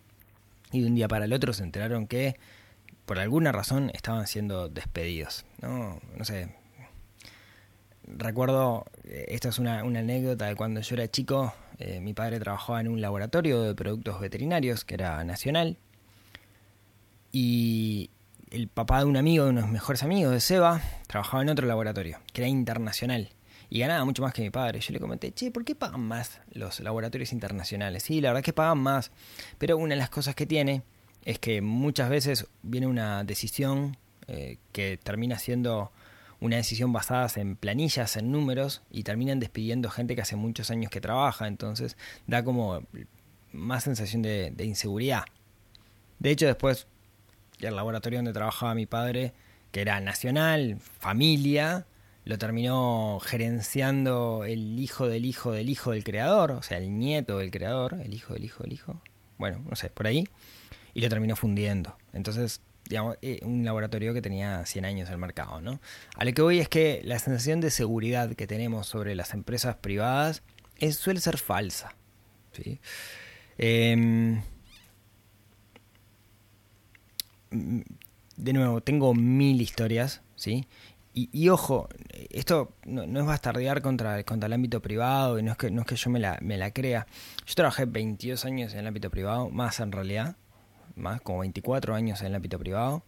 y 0.71 0.81
de 0.81 0.87
un 0.87 0.95
día 0.95 1.07
para 1.07 1.25
el 1.25 1.33
otro 1.33 1.53
se 1.53 1.63
enteraron 1.63 2.07
que 2.07 2.37
por 3.07 3.19
alguna 3.19 3.53
razón 3.53 3.89
estaban 3.93 4.27
siendo 4.27 4.67
despedidos. 4.67 5.45
No, 5.61 5.97
no 6.17 6.25
sé, 6.25 6.49
recuerdo, 8.05 8.85
eh, 9.05 9.27
esta 9.29 9.47
es 9.47 9.59
una, 9.59 9.79
anécdota 9.79 10.45
de 10.47 10.55
cuando 10.57 10.81
yo 10.81 10.95
era 10.95 11.09
chico, 11.09 11.53
eh, 11.79 12.01
mi 12.01 12.13
padre 12.13 12.37
trabajaba 12.37 12.81
en 12.81 12.89
un 12.89 12.99
laboratorio 12.99 13.61
de 13.61 13.73
productos 13.75 14.19
veterinarios 14.19 14.83
que 14.83 14.95
era 14.95 15.23
nacional 15.23 15.77
y 17.31 18.09
el 18.51 18.67
papá 18.67 18.99
de 18.99 19.05
un 19.05 19.15
amigo, 19.15 19.45
de 19.45 19.51
unos 19.51 19.69
mejores 19.69 20.03
amigos 20.03 20.33
de 20.33 20.41
Seba, 20.41 20.81
trabajaba 21.07 21.41
en 21.43 21.49
otro 21.49 21.65
laboratorio 21.65 22.19
que 22.33 22.41
era 22.41 22.49
internacional 22.49 23.29
y 23.69 23.79
ganaba 23.79 24.03
mucho 24.03 24.21
más 24.21 24.33
que 24.33 24.41
mi 24.41 24.49
padre. 24.49 24.81
Yo 24.81 24.91
le 24.91 24.99
comenté, 24.99 25.31
che, 25.31 25.49
¿por 25.49 25.63
qué 25.63 25.75
pagan 25.75 26.01
más 26.01 26.41
los 26.51 26.81
laboratorios 26.81 27.31
internacionales? 27.31 28.03
Sí, 28.03 28.19
la 28.19 28.29
verdad 28.29 28.39
es 28.39 28.45
que 28.45 28.53
pagan 28.53 28.79
más, 28.79 29.11
pero 29.57 29.77
una 29.77 29.95
de 29.95 29.99
las 29.99 30.09
cosas 30.09 30.35
que 30.35 30.45
tiene 30.45 30.83
es 31.27 31.39
que 31.39 31.61
muchas 31.61 32.09
veces 32.09 32.47
viene 32.63 32.87
una 32.87 33.25
decisión 33.25 33.97
eh, 34.27 34.59
que 34.71 34.95
termina 34.95 35.37
siendo 35.37 35.91
una 36.39 36.55
decisión 36.55 36.93
basada 36.93 37.27
en 37.35 37.57
planillas, 37.57 38.15
en 38.15 38.31
números, 38.31 38.81
y 38.91 39.03
terminan 39.03 39.41
despidiendo 39.41 39.89
gente 39.89 40.15
que 40.15 40.21
hace 40.21 40.37
muchos 40.37 40.71
años 40.71 40.89
que 40.89 41.01
trabaja, 41.01 41.47
entonces 41.47 41.97
da 42.27 42.45
como 42.45 42.81
más 43.51 43.83
sensación 43.83 44.21
de, 44.21 44.53
inseguridad. 44.59 45.25
De 46.19 46.31
hecho, 46.31 46.45
después, 46.45 46.87
el 47.59 47.75
laboratorio 47.75 48.19
donde 48.19 48.31
trabajaba 48.31 48.73
mi 48.73 48.85
padre, 48.85 49.33
que 49.73 49.81
era 49.81 49.99
nacional, 49.99 50.79
familia, 50.79 51.87
lo 52.23 52.37
terminó 52.37 53.19
gerenciando 53.21 54.45
el 54.45 54.79
hijo 54.79 55.09
del 55.09 55.25
hijo 55.25 55.51
del 55.51 55.69
hijo 55.69 55.91
del 55.91 56.05
creador, 56.05 56.51
o 56.51 56.61
sea, 56.61 56.77
el 56.77 56.97
nieto 56.97 57.39
del 57.39 57.51
creador, 57.51 57.95
el 58.01 58.13
hijo 58.13 58.33
del 58.33 58.45
hijo 58.45 58.63
del 58.63 58.71
hijo, 58.71 59.01
bueno, 59.37 59.61
no 59.69 59.75
sé, 59.75 59.89
por 59.89 60.07
ahí, 60.07 60.25
y 60.97 61.01
lo 61.01 61.09
terminó 61.09 61.35
fundiendo. 61.35 61.95
Entonces, 62.11 62.59
digamos, 62.89 63.17
eh, 63.21 63.39
un 63.43 63.63
laboratorio 63.63 64.15
que 64.15 64.21
tenía 64.23 64.65
100 64.65 64.83
años 64.83 65.07
en 65.09 65.13
el 65.13 65.19
mercado, 65.19 65.61
¿no? 65.61 65.79
A 66.15 66.25
lo 66.25 66.33
que 66.33 66.41
voy 66.41 66.59
es 66.59 66.69
que 66.69 67.01
la 67.03 67.19
sensación 67.19 67.61
de 67.61 67.69
seguridad 67.69 68.33
que 68.33 68.47
tenemos 68.47 68.87
sobre 68.87 69.13
las 69.13 69.35
empresas 69.35 69.75
privadas 69.75 70.41
es, 70.79 70.95
suele 70.95 71.19
ser 71.19 71.37
falsa, 71.37 71.93
¿sí? 72.51 72.79
Em, 73.59 74.41
de 77.51 78.53
nuevo, 78.53 78.81
tengo 78.81 79.13
mil 79.13 79.61
historias, 79.61 80.23
¿sí? 80.35 80.65
Y, 81.13 81.49
ojo, 81.49 81.89
esto 82.29 82.73
no, 82.85 83.03
es 83.03 83.25
bastardear 83.25 83.81
contra, 83.83 84.23
contra 84.23 84.47
el 84.47 84.53
ámbito 84.53 84.81
privado 84.83 85.39
y 85.39 85.43
no 85.43 85.51
es 85.51 85.57
que, 85.57 85.71
no 85.71 85.81
es 85.81 85.87
que 85.87 85.95
yo 85.95 86.09
me 86.11 86.19
la, 86.19 86.37
me 86.41 86.57
la 86.57 86.71
crea. 86.71 87.07
Yo 87.45 87.55
trabajé 87.55 87.85
22 87.85 88.45
años 88.45 88.73
en 88.73 88.79
el 88.79 88.87
ámbito 88.87 89.09
privado, 89.09 89.49
más 89.49 89.79
en 89.79 89.91
realidad, 89.91 90.35
más 90.97 91.21
como 91.21 91.39
24 91.39 91.95
años 91.95 92.21
en 92.21 92.27
el 92.27 92.35
ámbito 92.35 92.59
privado, 92.59 93.03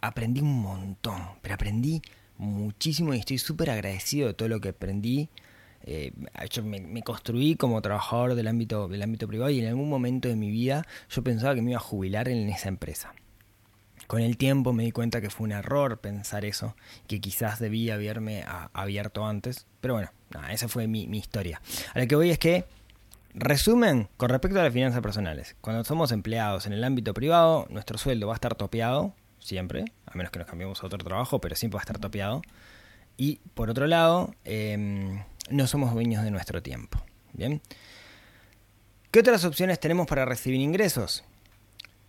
aprendí 0.00 0.40
un 0.40 0.60
montón, 0.60 1.22
pero 1.40 1.54
aprendí 1.54 2.02
muchísimo 2.36 3.14
y 3.14 3.18
estoy 3.18 3.38
súper 3.38 3.70
agradecido 3.70 4.28
de 4.28 4.34
todo 4.34 4.48
lo 4.48 4.60
que 4.60 4.70
aprendí. 4.70 5.28
Eh, 5.86 6.12
yo 6.50 6.62
me, 6.62 7.02
construí 7.02 7.56
como 7.56 7.80
trabajador 7.82 8.34
del 8.34 8.48
ámbito, 8.48 8.88
del 8.88 9.02
ámbito 9.02 9.28
privado 9.28 9.50
y 9.50 9.60
en 9.60 9.66
algún 9.66 9.88
momento 9.88 10.28
de 10.28 10.36
mi 10.36 10.50
vida 10.50 10.86
yo 11.10 11.22
pensaba 11.22 11.54
que 11.54 11.62
me 11.62 11.72
iba 11.72 11.78
a 11.78 11.82
jubilar 11.82 12.28
en 12.28 12.48
esa 12.48 12.68
empresa. 12.68 13.14
Con 14.06 14.20
el 14.20 14.36
tiempo 14.36 14.72
me 14.72 14.84
di 14.84 14.92
cuenta 14.92 15.20
que 15.20 15.30
fue 15.30 15.44
un 15.44 15.52
error 15.52 15.98
pensar 15.98 16.44
eso, 16.44 16.76
que 17.06 17.20
quizás 17.20 17.58
debía 17.58 17.94
haberme 17.94 18.44
abierto 18.74 19.26
antes, 19.26 19.66
pero 19.80 19.94
bueno, 19.94 20.10
esa 20.50 20.68
fue 20.68 20.86
mi, 20.86 21.06
mi 21.06 21.18
historia. 21.18 21.62
A 21.94 22.00
lo 22.00 22.06
que 22.06 22.16
voy 22.16 22.30
es 22.30 22.38
que 22.38 22.66
Resumen, 23.36 24.08
con 24.16 24.28
respecto 24.28 24.60
a 24.60 24.62
las 24.62 24.72
finanzas 24.72 25.00
personales, 25.02 25.56
cuando 25.60 25.82
somos 25.82 26.12
empleados 26.12 26.66
en 26.66 26.72
el 26.72 26.84
ámbito 26.84 27.12
privado, 27.14 27.66
nuestro 27.68 27.98
sueldo 27.98 28.28
va 28.28 28.34
a 28.34 28.36
estar 28.36 28.54
topeado, 28.54 29.12
siempre, 29.40 29.86
a 30.06 30.16
menos 30.16 30.30
que 30.30 30.38
nos 30.38 30.46
cambiemos 30.46 30.80
a 30.80 30.86
otro 30.86 30.98
trabajo, 30.98 31.40
pero 31.40 31.56
siempre 31.56 31.74
va 31.74 31.80
a 31.80 31.82
estar 31.82 31.98
topeado. 31.98 32.42
Y 33.16 33.40
por 33.54 33.70
otro 33.70 33.88
lado, 33.88 34.32
em, 34.44 35.24
no 35.50 35.66
somos 35.66 35.92
dueños 35.92 36.22
de 36.22 36.30
nuestro 36.30 36.62
tiempo. 36.62 37.04
Bien. 37.32 37.60
¿Qué 39.10 39.18
otras 39.18 39.44
opciones 39.44 39.80
tenemos 39.80 40.06
para 40.06 40.24
recibir 40.24 40.60
ingresos? 40.60 41.24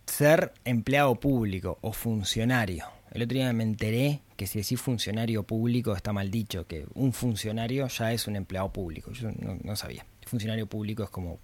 Ser 0.06 0.52
empleado 0.64 1.16
público 1.16 1.78
o 1.80 1.92
funcionario. 1.92 2.86
El 3.10 3.22
otro 3.22 3.34
día 3.36 3.52
me 3.52 3.64
enteré 3.64 4.20
que 4.36 4.46
si 4.46 4.60
decís 4.60 4.80
funcionario 4.80 5.42
público 5.42 5.96
está 5.96 6.12
mal 6.12 6.30
dicho, 6.30 6.68
que 6.68 6.86
un 6.94 7.12
funcionario 7.12 7.88
ya 7.88 8.12
es 8.12 8.28
un 8.28 8.36
empleado 8.36 8.72
público. 8.72 9.10
Yo 9.10 9.30
no 9.64 9.74
sabía 9.74 10.04
funcionario 10.26 10.66
público 10.66 11.04
es 11.04 11.10
como 11.10 11.38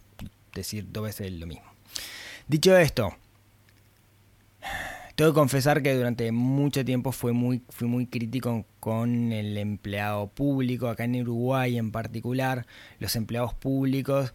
decir 0.54 0.86
dos 0.90 1.04
veces 1.04 1.32
lo 1.32 1.46
mismo. 1.46 1.64
Dicho 2.46 2.76
esto, 2.76 3.16
tengo 5.14 5.30
que 5.30 5.34
confesar 5.34 5.82
que 5.82 5.94
durante 5.94 6.30
mucho 6.32 6.84
tiempo 6.84 7.12
fui 7.12 7.32
muy, 7.32 7.62
fui 7.70 7.88
muy 7.88 8.06
crítico 8.06 8.66
con 8.80 9.32
el 9.32 9.56
empleado 9.56 10.28
público, 10.28 10.88
acá 10.88 11.04
en 11.04 11.20
Uruguay 11.22 11.78
en 11.78 11.92
particular, 11.92 12.66
los 12.98 13.14
empleados 13.16 13.54
públicos 13.54 14.34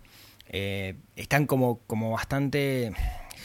eh, 0.50 0.96
están 1.16 1.46
como, 1.46 1.80
como 1.88 2.12
bastante, 2.12 2.94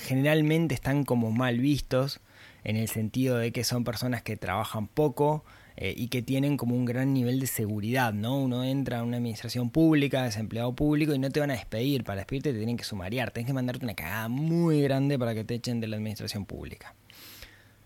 generalmente 0.07 0.75
están 0.75 1.05
como 1.05 1.31
mal 1.31 1.59
vistos, 1.59 2.21
en 2.65 2.77
el 2.77 2.89
sentido 2.89 3.39
de 3.39 3.51
que 3.51 3.65
son 3.65 3.83
personas 3.83 4.23
que 4.23 4.37
trabajan 4.37 4.87
poco, 4.87 5.45
eh, 5.77 5.95
y 5.97 6.09
que 6.09 6.23
tienen 6.23 6.57
como 6.57 6.75
un 6.75 6.85
gran 6.85 7.13
nivel 7.13 7.41
de 7.41 7.47
seguridad, 7.47 8.13
¿no? 8.13 8.39
Uno 8.39 8.65
entra 8.65 9.01
a 9.01 9.03
una 9.03 9.17
administración 9.17 9.71
pública, 9.71 10.27
es 10.27 10.37
empleado 10.37 10.75
público 10.75 11.15
y 11.15 11.19
no 11.19 11.31
te 11.31 11.41
van 11.41 11.51
a 11.51 11.55
despedir, 11.55 12.05
para 12.05 12.19
despedirte 12.19 12.53
te 12.53 12.59
tienen 12.59 12.77
que 12.77 12.85
sumariar, 12.85 13.31
tienes 13.31 13.49
que 13.49 13.55
mandarte 13.55 13.85
una 13.85 13.95
cagada 13.95 14.29
muy 14.29 14.83
grande 14.83 15.19
para 15.19 15.35
que 15.35 15.45
te 15.45 15.55
echen 15.55 15.81
de 15.81 15.89
la 15.89 15.97
administración 15.97 16.45
pública. 16.45 16.95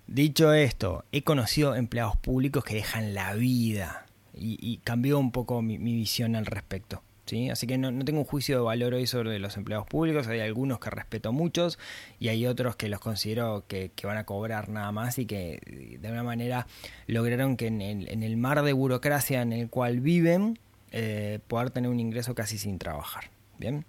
Dicho 0.06 0.52
esto, 0.52 1.04
he 1.12 1.22
conocido 1.22 1.74
empleados 1.74 2.16
públicos 2.16 2.64
que 2.64 2.74
dejan 2.74 3.14
la 3.14 3.34
vida 3.34 4.06
y, 4.38 4.78
cambió 4.84 5.18
un 5.18 5.32
poco 5.32 5.62
mi 5.62 5.78
visión 5.78 6.36
al 6.36 6.46
respecto. 6.46 7.02
Así 7.50 7.66
que 7.66 7.76
no, 7.76 7.92
tengo 8.04 8.20
un 8.20 8.24
juicio 8.24 8.56
de 8.56 8.62
valor 8.62 8.94
hoy 8.94 9.06
sobre 9.08 9.38
los 9.40 9.56
empleados 9.56 9.86
públicos, 9.88 10.28
hay 10.28 10.40
algunos 10.40 10.78
que 10.78 10.90
respeto 10.90 11.32
muchos 11.32 11.76
y 12.20 12.28
hay 12.28 12.46
otros 12.46 12.76
que 12.76 12.88
los 12.88 13.00
considero 13.00 13.64
que, 13.66 13.90
van 14.04 14.16
a 14.16 14.24
cobrar 14.24 14.68
nada 14.68 14.92
más 14.92 15.18
y 15.18 15.26
que 15.26 15.98
de 16.00 16.06
alguna 16.06 16.22
manera 16.22 16.68
lograron 17.08 17.56
que 17.56 17.66
en 17.66 17.82
el, 17.82 18.36
mar 18.36 18.62
de 18.62 18.72
burocracia 18.72 19.42
en 19.42 19.52
el 19.52 19.68
cual 19.68 20.00
viven 20.00 20.60
eh, 20.92 21.40
poder 21.48 21.70
tener 21.70 21.90
un 21.90 21.98
ingreso 21.98 22.36
casi 22.36 22.58
sin 22.58 22.78
trabajar. 22.78 23.24
Bien, 23.58 23.84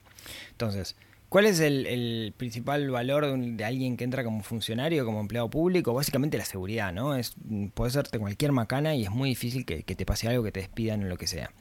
entonces, 0.52 0.96
¿Cuál 1.30 1.46
es 1.46 1.60
el, 1.60 2.34
principal 2.38 2.90
valor 2.90 3.38
de, 3.38 3.66
alguien 3.66 3.98
que 3.98 4.06
entra 4.06 4.24
como 4.24 4.44
funcionario, 4.44 5.04
como 5.04 5.20
empleado 5.20 5.50
público? 5.50 5.94
Básicamente 5.94 6.38
la 6.38 6.46
seguridad, 6.46 6.94
¿no? 6.94 7.16
Es, 7.16 7.36
puede 7.74 7.92
serte 7.92 8.18
cualquier 8.18 8.54
macana 8.54 8.96
y 8.96 9.04
es 9.04 9.12
muy 9.12 9.30
difícil 9.30 9.66
que, 9.66 9.84
te 9.84 10.06
pase 10.06 10.30
algo, 10.30 10.42
que 10.42 10.54
te 10.54 10.62
despidan 10.62 11.04
o 11.04 11.08
lo 11.08 11.18
que 11.18 11.28
sea. 11.28 11.52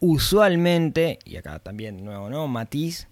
Usualmente, 0.00 1.18
y 1.24 1.36
acá 1.36 1.58
también 1.58 2.04
nuevo, 2.04 2.28
¿no? 2.28 2.46
Matiz, 2.48 3.08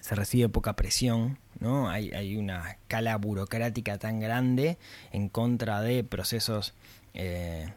se 0.00 0.14
recibe 0.14 0.48
poca 0.48 0.74
presión, 0.74 1.38
¿no? 1.60 1.90
Hay, 1.90 2.10
hay 2.12 2.36
una 2.36 2.70
escala 2.70 3.16
burocrática 3.16 3.98
tan 3.98 4.20
grande 4.20 4.78
en 5.12 5.28
contra 5.28 5.80
de 5.80 6.02
procesos, 6.02 6.74
eh, 7.14 7.72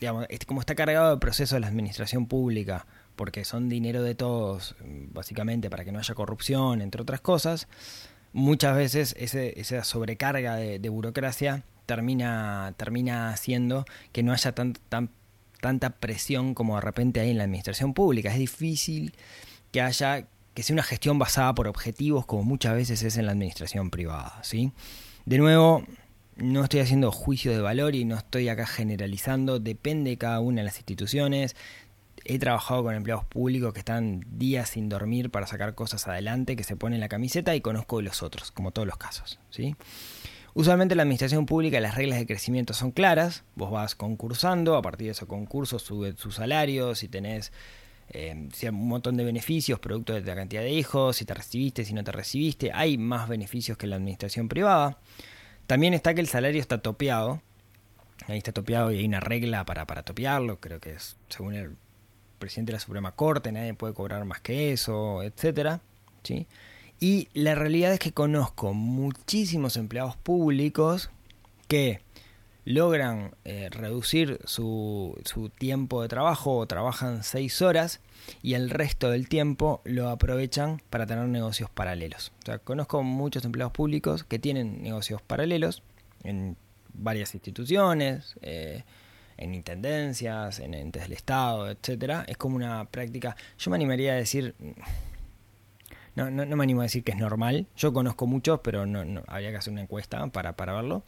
digamos, 0.00 0.26
como 0.46 0.60
está 0.60 0.74
cargado 0.74 1.10
de 1.10 1.20
procesos 1.20 1.56
de 1.56 1.60
la 1.60 1.68
administración 1.68 2.26
pública 2.26 2.86
porque 3.18 3.44
son 3.44 3.68
dinero 3.68 4.02
de 4.02 4.14
todos, 4.14 4.76
básicamente 5.12 5.68
para 5.68 5.84
que 5.84 5.90
no 5.90 5.98
haya 5.98 6.14
corrupción, 6.14 6.80
entre 6.80 7.02
otras 7.02 7.20
cosas, 7.20 7.66
muchas 8.32 8.76
veces 8.76 9.14
esa 9.18 9.82
sobrecarga 9.82 10.54
de, 10.54 10.88
burocracia 10.88 11.64
termina, 11.84 12.72
termina 12.76 13.30
haciendo 13.30 13.84
que 14.12 14.22
no 14.22 14.32
haya 14.32 14.52
tan, 14.52 14.74
tanta 15.60 15.90
presión 15.90 16.54
como 16.54 16.76
de 16.76 16.80
repente 16.80 17.20
hay 17.20 17.30
en 17.30 17.38
la 17.38 17.44
administración 17.44 17.94
pública. 17.94 18.30
Es 18.30 18.38
difícil 18.38 19.14
que 19.72 19.80
haya 19.80 20.26
que 20.58 20.64
sea 20.64 20.74
una 20.74 20.82
gestión 20.82 21.20
basada 21.20 21.54
por 21.54 21.68
objetivos 21.68 22.26
como 22.26 22.42
muchas 22.42 22.74
veces 22.74 23.04
es 23.04 23.16
en 23.16 23.26
la 23.26 23.32
administración 23.32 23.90
privada, 23.90 24.40
¿sí? 24.42 24.72
De 25.24 25.38
nuevo, 25.38 25.84
no 26.34 26.64
estoy 26.64 26.80
haciendo 26.80 27.12
juicio 27.12 27.52
de 27.52 27.60
valor 27.60 27.94
y 27.94 28.04
no 28.04 28.16
estoy 28.16 28.48
acá 28.48 28.66
generalizando, 28.66 29.60
depende 29.60 30.10
de 30.10 30.18
cada 30.18 30.40
una 30.40 30.62
de 30.62 30.64
las 30.64 30.78
instituciones. 30.78 31.54
He 32.24 32.40
trabajado 32.40 32.82
con 32.82 32.96
empleados 32.96 33.24
públicos 33.24 33.72
que 33.72 33.78
están 33.78 34.24
días 34.30 34.70
sin 34.70 34.88
dormir 34.88 35.30
para 35.30 35.46
sacar 35.46 35.76
cosas 35.76 36.08
adelante, 36.08 36.56
que 36.56 36.64
se 36.64 36.74
ponen 36.74 36.98
la 36.98 37.08
camiseta 37.08 37.54
y 37.54 37.60
conozco 37.60 38.02
los 38.02 38.24
otros, 38.24 38.50
como 38.50 38.72
todos 38.72 38.88
los 38.88 38.96
casos, 38.96 39.38
¿sí? 39.50 39.76
Usualmente 40.58 40.94
en 40.94 40.96
la 40.96 41.04
administración 41.04 41.46
pública 41.46 41.78
las 41.78 41.94
reglas 41.94 42.18
de 42.18 42.26
crecimiento 42.26 42.74
son 42.74 42.90
claras, 42.90 43.44
vos 43.54 43.70
vas 43.70 43.94
concursando, 43.94 44.74
a 44.74 44.82
partir 44.82 45.06
de 45.06 45.12
esos 45.12 45.28
concursos 45.28 45.82
sube 45.82 46.14
su 46.16 46.32
salario, 46.32 46.96
si 46.96 47.06
tenés 47.06 47.52
eh, 48.08 48.48
un 48.68 48.88
montón 48.88 49.16
de 49.16 49.22
beneficios, 49.22 49.78
producto 49.78 50.14
de 50.14 50.20
la 50.22 50.34
cantidad 50.34 50.62
de 50.62 50.72
hijos, 50.72 51.18
si 51.18 51.24
te 51.24 51.32
recibiste, 51.32 51.84
si 51.84 51.94
no 51.94 52.02
te 52.02 52.10
recibiste, 52.10 52.72
hay 52.74 52.98
más 52.98 53.28
beneficios 53.28 53.78
que 53.78 53.86
en 53.86 53.90
la 53.90 53.96
administración 53.98 54.48
privada. 54.48 54.98
También 55.68 55.94
está 55.94 56.12
que 56.12 56.22
el 56.22 56.26
salario 56.26 56.60
está 56.60 56.78
topeado, 56.78 57.40
ahí 58.26 58.38
está 58.38 58.50
topeado 58.50 58.90
y 58.90 58.98
hay 58.98 59.04
una 59.04 59.20
regla 59.20 59.64
para, 59.64 59.86
para 59.86 60.02
topearlo, 60.02 60.58
creo 60.58 60.80
que 60.80 60.90
es 60.94 61.16
según 61.28 61.54
el 61.54 61.76
presidente 62.40 62.72
de 62.72 62.78
la 62.78 62.80
Suprema 62.80 63.12
Corte, 63.12 63.52
nadie 63.52 63.74
puede 63.74 63.94
cobrar 63.94 64.24
más 64.24 64.40
que 64.40 64.72
eso, 64.72 65.22
etcétera, 65.22 65.82
¿sí? 66.24 66.48
Y 67.00 67.28
la 67.32 67.54
realidad 67.54 67.92
es 67.92 68.00
que 68.00 68.12
conozco 68.12 68.74
muchísimos 68.74 69.76
empleados 69.76 70.16
públicos 70.16 71.10
que 71.68 72.00
logran 72.64 73.34
eh, 73.44 73.68
reducir 73.70 74.40
su, 74.44 75.18
su, 75.24 75.48
tiempo 75.48 76.02
de 76.02 76.08
trabajo 76.08 76.56
o 76.56 76.66
trabajan 76.66 77.22
seis 77.22 77.62
horas 77.62 78.00
y 78.42 78.54
el 78.54 78.68
resto 78.68 79.10
del 79.10 79.26
tiempo 79.26 79.80
lo 79.84 80.10
aprovechan 80.10 80.82
para 80.90 81.06
tener 81.06 81.26
negocios 81.28 81.70
paralelos. 81.70 82.32
O 82.42 82.46
sea, 82.46 82.58
conozco 82.58 83.02
muchos 83.02 83.44
empleados 83.44 83.72
públicos 83.72 84.24
que 84.24 84.38
tienen 84.38 84.82
negocios 84.82 85.22
paralelos 85.22 85.82
en 86.24 86.56
varias 86.92 87.32
instituciones, 87.34 88.34
eh, 88.42 88.84
en 89.38 89.54
intendencias, 89.54 90.58
en 90.58 90.74
entes 90.74 91.04
del 91.04 91.12
Estado, 91.12 91.70
etcétera. 91.70 92.24
Es 92.28 92.36
como 92.36 92.56
una 92.56 92.84
práctica, 92.86 93.36
yo 93.58 93.70
me 93.70 93.76
animaría 93.76 94.12
a 94.12 94.16
decir 94.16 94.54
no, 96.26 96.46
no, 96.46 96.56
me 96.56 96.64
animo 96.64 96.80
a 96.80 96.84
decir 96.84 97.04
que 97.04 97.12
es 97.12 97.18
normal. 97.18 97.66
Yo 97.76 97.92
conozco 97.92 98.26
muchos, 98.26 98.60
pero 98.62 98.86
no, 98.86 99.22
habría 99.26 99.50
que 99.50 99.56
hacer 99.56 99.72
una 99.72 99.82
encuesta 99.82 100.26
para, 100.28 100.54
para 100.56 100.74
verlo. 100.74 101.04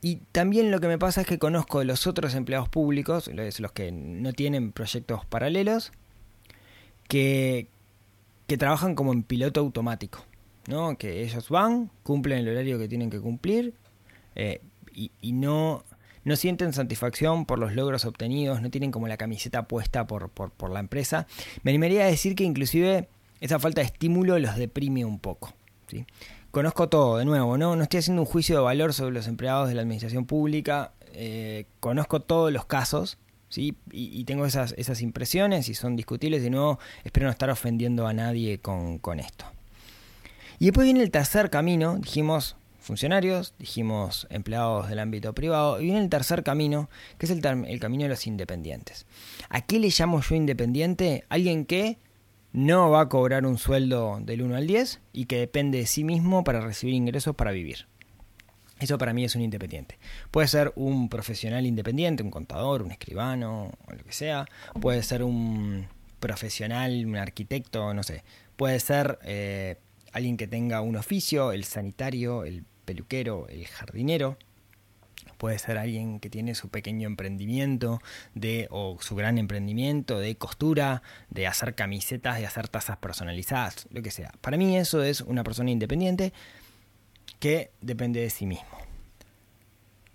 Y 0.00 0.16
también 0.32 0.70
lo 0.70 0.80
que 0.80 0.88
me 0.88 0.98
pasa 0.98 1.20
es 1.20 1.26
que 1.26 1.38
conozco 1.38 1.84
los 1.84 2.06
otros 2.06 2.34
empleados 2.34 2.68
públicos, 2.68 3.30
los 3.32 3.72
que 3.72 3.92
no 3.92 4.32
tienen 4.32 4.72
proyectos 4.72 5.24
paralelos, 5.26 5.92
que, 7.08 7.68
que 8.46 8.56
trabajan 8.56 8.94
como 8.94 9.12
en 9.12 9.22
piloto 9.22 9.60
automático. 9.60 10.24
¿no? 10.66 10.96
Que 10.96 11.22
ellos 11.22 11.48
van, 11.48 11.90
cumplen 12.02 12.38
el 12.38 12.48
horario 12.48 12.78
que 12.78 12.88
tienen 12.88 13.10
que 13.10 13.20
cumplir 13.20 13.74
eh, 14.34 14.60
y, 14.94 15.10
y, 15.20 15.32
no, 15.32 15.84
no 16.24 16.36
sienten 16.36 16.72
satisfacción 16.72 17.46
por 17.46 17.58
los 17.58 17.74
logros 17.74 18.04
obtenidos, 18.04 18.60
no 18.60 18.70
tienen 18.70 18.90
como 18.90 19.08
la 19.08 19.16
camiseta 19.16 19.66
puesta 19.66 20.06
por, 20.06 20.30
por, 20.30 20.50
por 20.50 20.70
la 20.70 20.80
empresa. 20.80 21.26
Me 21.62 21.70
animaría 21.70 22.04
a 22.04 22.06
decir 22.06 22.34
que 22.34 22.44
inclusive 22.44 23.08
esa 23.42 23.58
falta 23.58 23.80
de 23.80 23.88
estímulo 23.88 24.38
los 24.38 24.56
deprime 24.56 25.04
un 25.04 25.18
poco. 25.18 25.52
¿sí? 25.88 26.06
Conozco 26.52 26.88
todo, 26.88 27.18
de 27.18 27.24
nuevo, 27.24 27.58
¿no? 27.58 27.74
no 27.74 27.82
estoy 27.82 27.98
haciendo 27.98 28.22
un 28.22 28.26
juicio 28.26 28.56
de 28.56 28.62
valor 28.62 28.94
sobre 28.94 29.12
los 29.12 29.26
empleados 29.26 29.68
de 29.68 29.74
la 29.74 29.82
administración 29.82 30.26
pública, 30.26 30.92
eh, 31.12 31.66
conozco 31.80 32.20
todos 32.20 32.52
los 32.52 32.66
casos, 32.66 33.18
¿sí? 33.48 33.76
Y, 33.90 34.24
tengo 34.24 34.46
esas, 34.46 35.00
impresiones 35.02 35.68
y 35.68 35.74
son 35.74 35.96
discutibles, 35.96 36.42
de 36.42 36.50
nuevo, 36.50 36.78
espero 37.04 37.26
no 37.26 37.32
estar 37.32 37.50
ofendiendo 37.50 38.06
a 38.06 38.12
nadie 38.12 38.58
con, 38.58 39.00
esto. 39.18 39.44
Y 40.60 40.66
después 40.66 40.84
viene 40.84 41.02
el 41.02 41.10
tercer 41.10 41.50
camino, 41.50 41.98
dijimos 41.98 42.56
funcionarios, 42.78 43.54
dijimos 43.58 44.28
empleados 44.30 44.88
del 44.88 45.00
ámbito 45.00 45.34
privado, 45.34 45.80
y 45.80 45.86
viene 45.86 46.00
el 46.00 46.08
tercer 46.08 46.44
camino, 46.44 46.88
que 47.18 47.26
es 47.26 47.32
el, 47.32 47.44
el 47.44 47.80
camino 47.80 48.04
de 48.04 48.08
los 48.10 48.26
independientes. 48.26 49.04
¿A 49.48 49.62
qué 49.62 49.80
le 49.80 49.88
llamo 49.88 50.20
yo 50.22 50.34
independiente? 50.36 51.24
Alguien 51.28 51.66
que 51.66 51.98
no 52.52 52.90
va 52.90 53.02
a 53.02 53.08
cobrar 53.08 53.46
un 53.46 53.58
sueldo 53.58 54.18
del 54.20 54.42
1 54.42 54.56
al 54.56 54.66
10 54.66 55.00
y 55.12 55.24
que 55.24 55.38
depende 55.38 55.78
de 55.78 55.86
sí 55.86 56.04
mismo 56.04 56.44
para 56.44 56.60
recibir 56.60 56.94
ingresos 56.94 57.34
para 57.34 57.50
vivir. 57.50 57.86
Eso 58.78 58.98
para 58.98 59.12
mí 59.12 59.24
es 59.24 59.36
un 59.36 59.42
independiente. 59.42 59.98
Puede 60.30 60.48
ser 60.48 60.72
un 60.74 61.08
profesional 61.08 61.66
independiente, 61.66 62.22
un 62.22 62.30
contador, 62.30 62.82
un 62.82 62.90
escribano, 62.90 63.70
o 63.86 63.92
lo 63.92 64.04
que 64.04 64.12
sea. 64.12 64.46
Puede 64.80 65.02
ser 65.02 65.22
un 65.22 65.86
profesional, 66.18 67.06
un 67.06 67.16
arquitecto, 67.16 67.94
no 67.94 68.02
sé. 68.02 68.24
Puede 68.56 68.80
ser 68.80 69.18
eh, 69.22 69.76
alguien 70.12 70.36
que 70.36 70.48
tenga 70.48 70.80
un 70.80 70.96
oficio, 70.96 71.52
el 71.52 71.64
sanitario, 71.64 72.44
el 72.44 72.64
peluquero, 72.84 73.46
el 73.48 73.66
jardinero 73.66 74.36
puede 75.42 75.58
ser 75.58 75.76
alguien 75.76 76.20
que 76.20 76.30
tiene 76.30 76.54
su 76.54 76.68
pequeño 76.68 77.08
emprendimiento 77.08 78.00
de 78.32 78.68
o 78.70 78.96
su 79.00 79.16
gran 79.16 79.38
emprendimiento 79.38 80.20
de 80.20 80.36
costura, 80.36 81.02
de 81.30 81.48
hacer 81.48 81.74
camisetas, 81.74 82.38
de 82.38 82.46
hacer 82.46 82.68
tazas 82.68 82.98
personalizadas, 82.98 83.88
lo 83.90 84.02
que 84.02 84.12
sea. 84.12 84.30
Para 84.40 84.56
mí 84.56 84.76
eso 84.76 85.02
es 85.02 85.20
una 85.20 85.42
persona 85.42 85.72
independiente 85.72 86.32
que 87.40 87.72
depende 87.80 88.20
de 88.20 88.30
sí 88.30 88.46
mismo. 88.46 88.78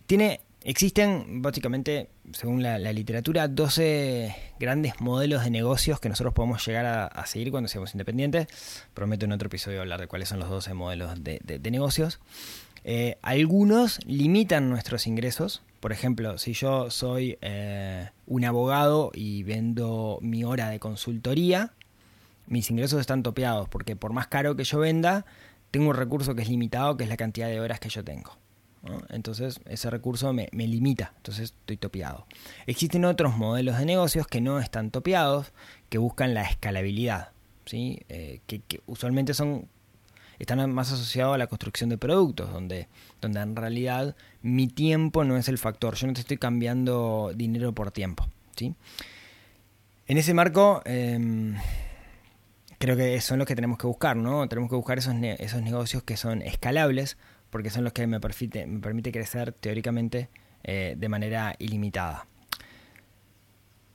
Tiene 0.05 0.39
Existen 0.63 1.41
básicamente, 1.41 2.09
según 2.33 2.61
la, 2.63 2.77
literatura, 2.91 3.47
12 3.47 4.35
grandes 4.59 4.99
modelos 4.99 5.43
de 5.43 5.49
negocios 5.49 5.99
que 5.99 6.09
nosotros 6.09 6.33
podemos 6.33 6.65
llegar 6.65 6.85
a, 6.85 7.25
seguir 7.25 7.51
cuando 7.51 7.69
seamos 7.69 7.93
independientes. 7.93 8.47
Prometo 8.93 9.25
en 9.25 9.31
otro 9.31 9.47
episodio 9.47 9.81
hablar 9.81 10.01
de 10.01 10.07
cuáles 10.07 10.29
son 10.29 10.39
los 10.39 10.49
12 10.49 10.73
modelos 10.73 11.23
de 11.23 11.71
negocios. 11.71 12.19
Eh, 12.89 13.17
algunos 13.21 13.99
limitan 14.05 14.69
nuestros 14.69 15.07
ingresos. 15.07 15.61
Por 15.81 15.91
ejemplo, 15.91 16.37
si 16.37 16.53
yo 16.53 16.89
soy 16.89 17.37
eh, 17.41 18.11
un 18.25 18.45
abogado 18.45 19.11
y 19.13 19.43
vendo 19.43 20.19
mi 20.21 20.45
hora 20.45 20.69
de 20.69 20.79
consultoría, 20.79 21.73
mis 22.47 22.71
ingresos 22.71 23.01
están 23.01 23.23
topeados 23.23 23.67
porque 23.67 23.97
por 23.97 24.13
más 24.13 24.27
caro 24.27 24.55
que 24.55 24.63
yo 24.63 24.79
venda, 24.79 25.25
tengo 25.69 25.89
un 25.89 25.97
recurso 25.97 26.33
que 26.33 26.43
es 26.43 26.49
limitado, 26.49 26.95
que 26.95 27.03
es 27.03 27.09
la 27.09 27.17
cantidad 27.17 27.49
de 27.49 27.59
horas 27.59 27.81
que 27.81 27.89
yo 27.89 28.05
tengo. 28.05 28.37
Entonces 29.09 29.59
ese 29.65 29.89
recurso 29.89 30.33
me, 30.33 30.49
limita, 30.51 31.13
entonces 31.17 31.53
estoy 31.59 31.77
topeado. 31.77 32.25
Existen 32.65 33.05
otros 33.05 33.37
modelos 33.37 33.77
de 33.77 33.85
negocios 33.85 34.27
que 34.27 34.41
no 34.41 34.59
están 34.59 34.91
topeados, 34.91 35.53
que 35.89 35.97
buscan 35.97 36.33
la 36.33 36.43
escalabilidad, 36.43 37.31
¿sí? 37.65 38.01
Eh, 38.09 38.41
que, 38.47 38.61
usualmente 38.85 39.33
son 39.33 39.67
están 40.39 40.71
más 40.71 40.91
asociados 40.91 41.33
a 41.33 41.37
la 41.37 41.47
construcción 41.47 41.89
de 41.89 41.97
productos, 41.97 42.51
donde, 42.51 42.87
donde 43.21 43.39
en 43.39 43.55
realidad 43.55 44.15
mi 44.43 44.67
tiempo 44.67 45.23
no 45.23 45.35
es 45.35 45.47
el 45.47 45.57
factor, 45.57 45.95
yo 45.95 46.05
no 46.05 46.13
te 46.13 46.21
estoy 46.21 46.37
cambiando 46.37 47.31
dinero 47.35 47.73
por 47.73 47.91
tiempo. 47.91 48.27
¿sí? 48.55 48.75
En 50.05 50.17
ese 50.17 50.33
marco, 50.33 50.81
em, 50.85 51.55
creo 52.77 52.95
que 52.95 53.19
son 53.21 53.39
los 53.39 53.47
que 53.47 53.55
tenemos 53.55 53.77
que 53.77 53.87
buscar, 53.87 54.15
¿no? 54.15 54.47
Tenemos 54.47 54.69
que 54.69 54.75
buscar 54.75 54.97
esos, 54.97 55.15
esos 55.21 55.61
negocios 55.61 56.03
que 56.03 56.17
son 56.17 56.41
escalables, 56.41 57.17
porque 57.49 57.69
son 57.69 57.83
los 57.83 57.93
que 57.93 58.07
me 58.07 58.19
permite, 58.19 59.11
crecer 59.11 59.51
teóricamente 59.53 60.29
eh, 60.63 60.95
de 60.97 61.09
manera 61.09 61.55
ilimitada. 61.59 62.27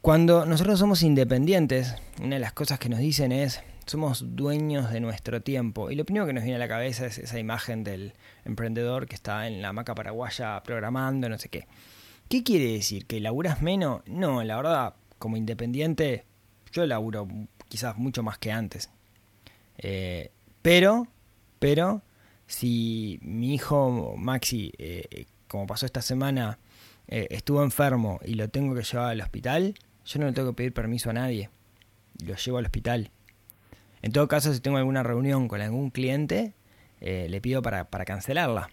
Cuando 0.01 0.47
nosotros 0.47 0.79
somos 0.79 1.03
independientes, 1.03 1.95
una 2.21 2.37
de 2.37 2.41
las 2.41 2.53
cosas 2.53 2.79
que 2.79 2.89
nos 2.89 2.99
dicen 2.99 3.31
es, 3.31 3.63
somos 3.87 4.37
dueños 4.37 4.91
de 4.91 5.01
nuestro 5.01 5.43
tiempo. 5.43 5.91
Y 5.91 5.95
lo 5.95 6.05
primero 6.05 6.27
que 6.27 6.33
nos 6.33 6.43
viene 6.43 6.57
a 6.57 6.59
la 6.59 6.69
cabeza 6.69 7.07
es 7.07 7.19
esa 7.19 7.39
imagen 7.39 7.85
del 7.85 8.15
emprendedor 8.45 9.07
que 9.07 9.15
está 9.15 9.47
en 9.47 9.63
la 9.63 9.69
hamaca 9.69 9.95
paraguaya 9.95 10.63
programando, 10.65 11.29
no 11.29 11.39
sé 11.39 11.49
qué. 11.49 11.67
¿Qué 12.29 12.43
quiere 12.43 12.73
decir? 12.73 13.07
¿Que 13.07 13.21
laburas 13.21 13.63
menos? 13.63 14.03
No, 14.07 14.43
la 14.43 14.57
verdad, 14.57 14.95
como 15.19 15.37
independiente, 15.37 16.25
yo 16.73 16.87
laburo 16.87 17.29
quizás 17.69 17.97
mucho 17.97 18.23
más 18.23 18.39
que 18.39 18.51
antes. 18.51 18.91
Eh, 19.79 20.31
pero, 20.63 21.07
pero, 21.59 22.03
si 22.53 23.19
mi 23.23 23.55
hijo 23.55 24.15
Maxi, 24.17 24.73
eh, 24.79 25.27
como 25.49 25.67
pasó 25.67 25.87
esta 25.87 26.03
semana, 26.03 26.59
eh, 27.09 27.29
estuvo 27.31 27.63
enfermo 27.63 28.21
y 28.25 28.35
lo 28.35 28.49
tengo 28.49 28.75
que 28.75 28.83
llevar 28.83 29.11
al 29.11 29.21
hospital, 29.21 29.75
yo 30.05 30.21
no 30.21 30.27
le 30.27 30.33
tengo 30.33 30.51
que 30.51 30.57
pedir 30.57 30.75
permiso 30.75 31.11
a 31.11 31.13
nadie. 31.15 31.51
Lo 32.25 32.37
llevo 32.37 32.59
al 32.59 32.67
hospital 32.67 33.11
en 34.03 34.11
todo 34.11 34.27
caso, 34.27 34.53
si 34.53 34.61
tengo 34.61 34.77
alguna 34.77 35.05
reunión 35.05 35.47
con 35.47 35.61
algún 35.61 35.91
cliente, 35.91 36.55
eh, 37.01 37.29
le 37.31 37.41
pido 37.41 37.63
para, 37.63 37.87
cancelarla, 37.87 38.69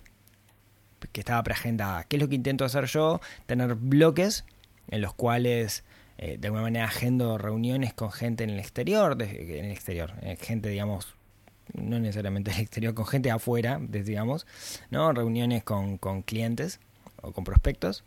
que 1.12 1.22
estaba 1.22 1.42
preagendada. 1.44 2.04
¿Qué 2.04 2.18
es 2.18 2.22
lo 2.22 2.28
que 2.28 2.36
intento 2.36 2.66
hacer 2.66 2.86
yo? 2.86 3.22
Tener 3.46 3.76
bloques 3.76 4.44
en 4.90 5.02
los 5.02 5.14
cuales 5.14 5.84
eh, 6.18 6.38
de 6.40 6.48
alguna 6.48 6.64
manera 6.64 6.86
agendo 6.86 7.38
reuniones 7.38 7.94
con 7.94 8.12
gente 8.12 8.44
en 8.44 8.50
el 8.50 8.60
exterior, 8.60 9.16
en 9.22 9.66
el 9.66 9.72
exterior, 9.72 10.14
gente, 10.40 10.70
digamos, 10.70 11.16
no 11.74 12.00
necesariamente 12.00 12.52
en 12.52 12.58
el 12.58 12.64
exterior, 12.64 12.94
con 12.94 13.06
gente 13.06 13.32
afuera, 13.32 13.80
digamos, 13.82 14.46
¿no? 14.90 15.12
Reuniones 15.14 15.64
con, 15.64 15.98
con 15.98 16.22
clientes 16.22 16.80
o 17.22 17.32
con 17.32 17.44
prospectos. 17.44 18.04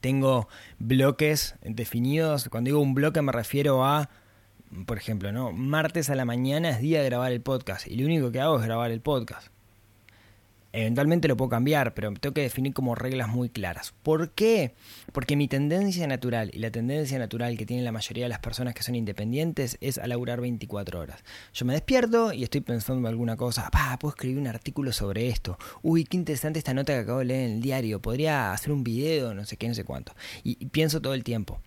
Tengo 0.00 0.48
bloques 0.78 1.56
definidos. 1.62 2.48
Cuando 2.50 2.68
digo 2.68 2.80
un 2.80 2.94
bloque 2.94 3.22
me 3.22 3.32
refiero 3.32 3.84
a 3.84 4.10
por 4.86 4.98
ejemplo, 4.98 5.32
¿no? 5.32 5.52
Martes 5.52 6.10
a 6.10 6.14
la 6.14 6.24
mañana 6.24 6.70
es 6.70 6.80
día 6.80 7.00
de 7.00 7.06
grabar 7.06 7.32
el 7.32 7.40
podcast 7.40 7.86
y 7.86 7.96
lo 7.96 8.04
único 8.04 8.30
que 8.30 8.40
hago 8.40 8.58
es 8.58 8.64
grabar 8.64 8.90
el 8.90 9.00
podcast. 9.00 9.48
Eventualmente 10.80 11.26
lo 11.26 11.36
puedo 11.36 11.48
cambiar, 11.48 11.92
pero 11.92 12.12
tengo 12.12 12.32
que 12.32 12.42
definir 12.42 12.72
como 12.72 12.94
reglas 12.94 13.26
muy 13.26 13.48
claras. 13.48 13.94
¿Por 14.04 14.30
qué? 14.30 14.76
Porque 15.10 15.34
mi 15.34 15.48
tendencia 15.48 16.06
natural 16.06 16.52
y 16.54 16.60
la 16.60 16.70
tendencia 16.70 17.18
natural 17.18 17.58
que 17.58 17.66
tienen 17.66 17.84
la 17.84 17.90
mayoría 17.90 18.26
de 18.26 18.28
las 18.28 18.38
personas 18.38 18.74
que 18.74 18.84
son 18.84 18.94
independientes 18.94 19.76
es 19.80 19.98
a 19.98 20.06
laburar 20.06 20.40
24 20.40 21.00
horas. 21.00 21.24
Yo 21.52 21.66
me 21.66 21.72
despierto 21.72 22.32
y 22.32 22.44
estoy 22.44 22.60
pensando 22.60 23.00
en 23.00 23.06
alguna 23.12 23.36
cosa. 23.36 23.68
Puedo 23.98 24.14
escribir 24.14 24.38
un 24.38 24.46
artículo 24.46 24.92
sobre 24.92 25.26
esto. 25.26 25.58
Uy, 25.82 26.04
qué 26.04 26.16
interesante 26.16 26.60
esta 26.60 26.74
nota 26.74 26.92
que 26.92 27.00
acabo 27.00 27.18
de 27.18 27.24
leer 27.24 27.48
en 27.48 27.56
el 27.56 27.60
diario. 27.60 28.00
Podría 28.00 28.52
hacer 28.52 28.70
un 28.70 28.84
video, 28.84 29.34
no 29.34 29.44
sé 29.46 29.56
qué, 29.56 29.66
no 29.66 29.74
sé 29.74 29.82
cuánto. 29.82 30.14
Y, 30.44 30.58
y 30.60 30.66
pienso 30.66 31.02
todo 31.02 31.14
el 31.14 31.24
tiempo. 31.24 31.60